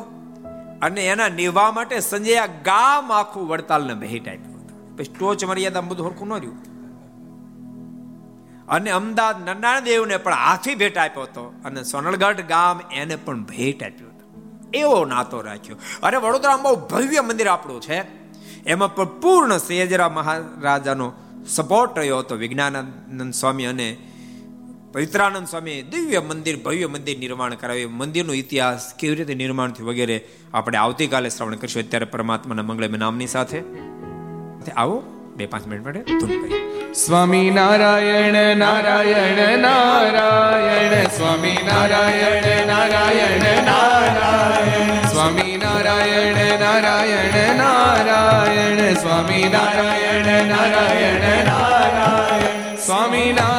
[0.82, 6.28] અને એના નિવાહ માટે સંજય ગામ આખું વડતાલને ભેટ આપ્યું પછી ટોચ મર્યાદા બધું હરખું
[6.28, 6.70] ન રહ્યું.
[8.68, 13.84] અને અમદાવાદ નરનારાયણ દેવને પણ હાથી ભેટ આપ્યો હતો અને સોનલગઢ ગામ એને પણ ભેટ
[13.84, 14.50] આપ્યો હતો.
[14.74, 15.78] એવો નાતો રાખ્યો.
[16.04, 18.20] અરે વડોદરામાં બહુ ભવ્ય મંદિર આપણું છે.
[18.64, 21.12] એમાં પણ પૂર્ણ સૈયજરા મહારાજાનો
[21.48, 23.98] સપોર્ટ રહ્યો હતો વિજ્ઞાનાનંદ સ્વામી અને
[24.94, 27.98] પવિત્રાનંદ સ્વામી દિવ્ય મંદિર, ભવ્ય મંદિર નિર્માણ કરાવ્યું.
[27.98, 31.84] મંદિરનો ઇતિહાસ કેવી રીતે નિર્માણ થયું વગેરે આપણે આવતીકાલે શ્રવણ કરીશું.
[31.84, 33.62] અત્યારે પરમાત્માના મંગળમય નામની સાથે.
[34.78, 35.04] આવો,
[35.38, 36.94] બે પાંચ મિનિટ માટે ધૂન કરીએ.
[36.94, 41.04] સ્વામી નારાયણ નારાયણ નારાયણ.
[41.04, 45.08] સ્વામી નારાયણ નારાયણ નારાયણ.
[45.08, 48.94] સ્વામી નારાયણ નારાયણ નારાયણ.
[48.94, 52.76] સ્વામી નારાયણ નારાયણ નારાયણ.
[52.76, 53.59] સ્વામી નારાયણ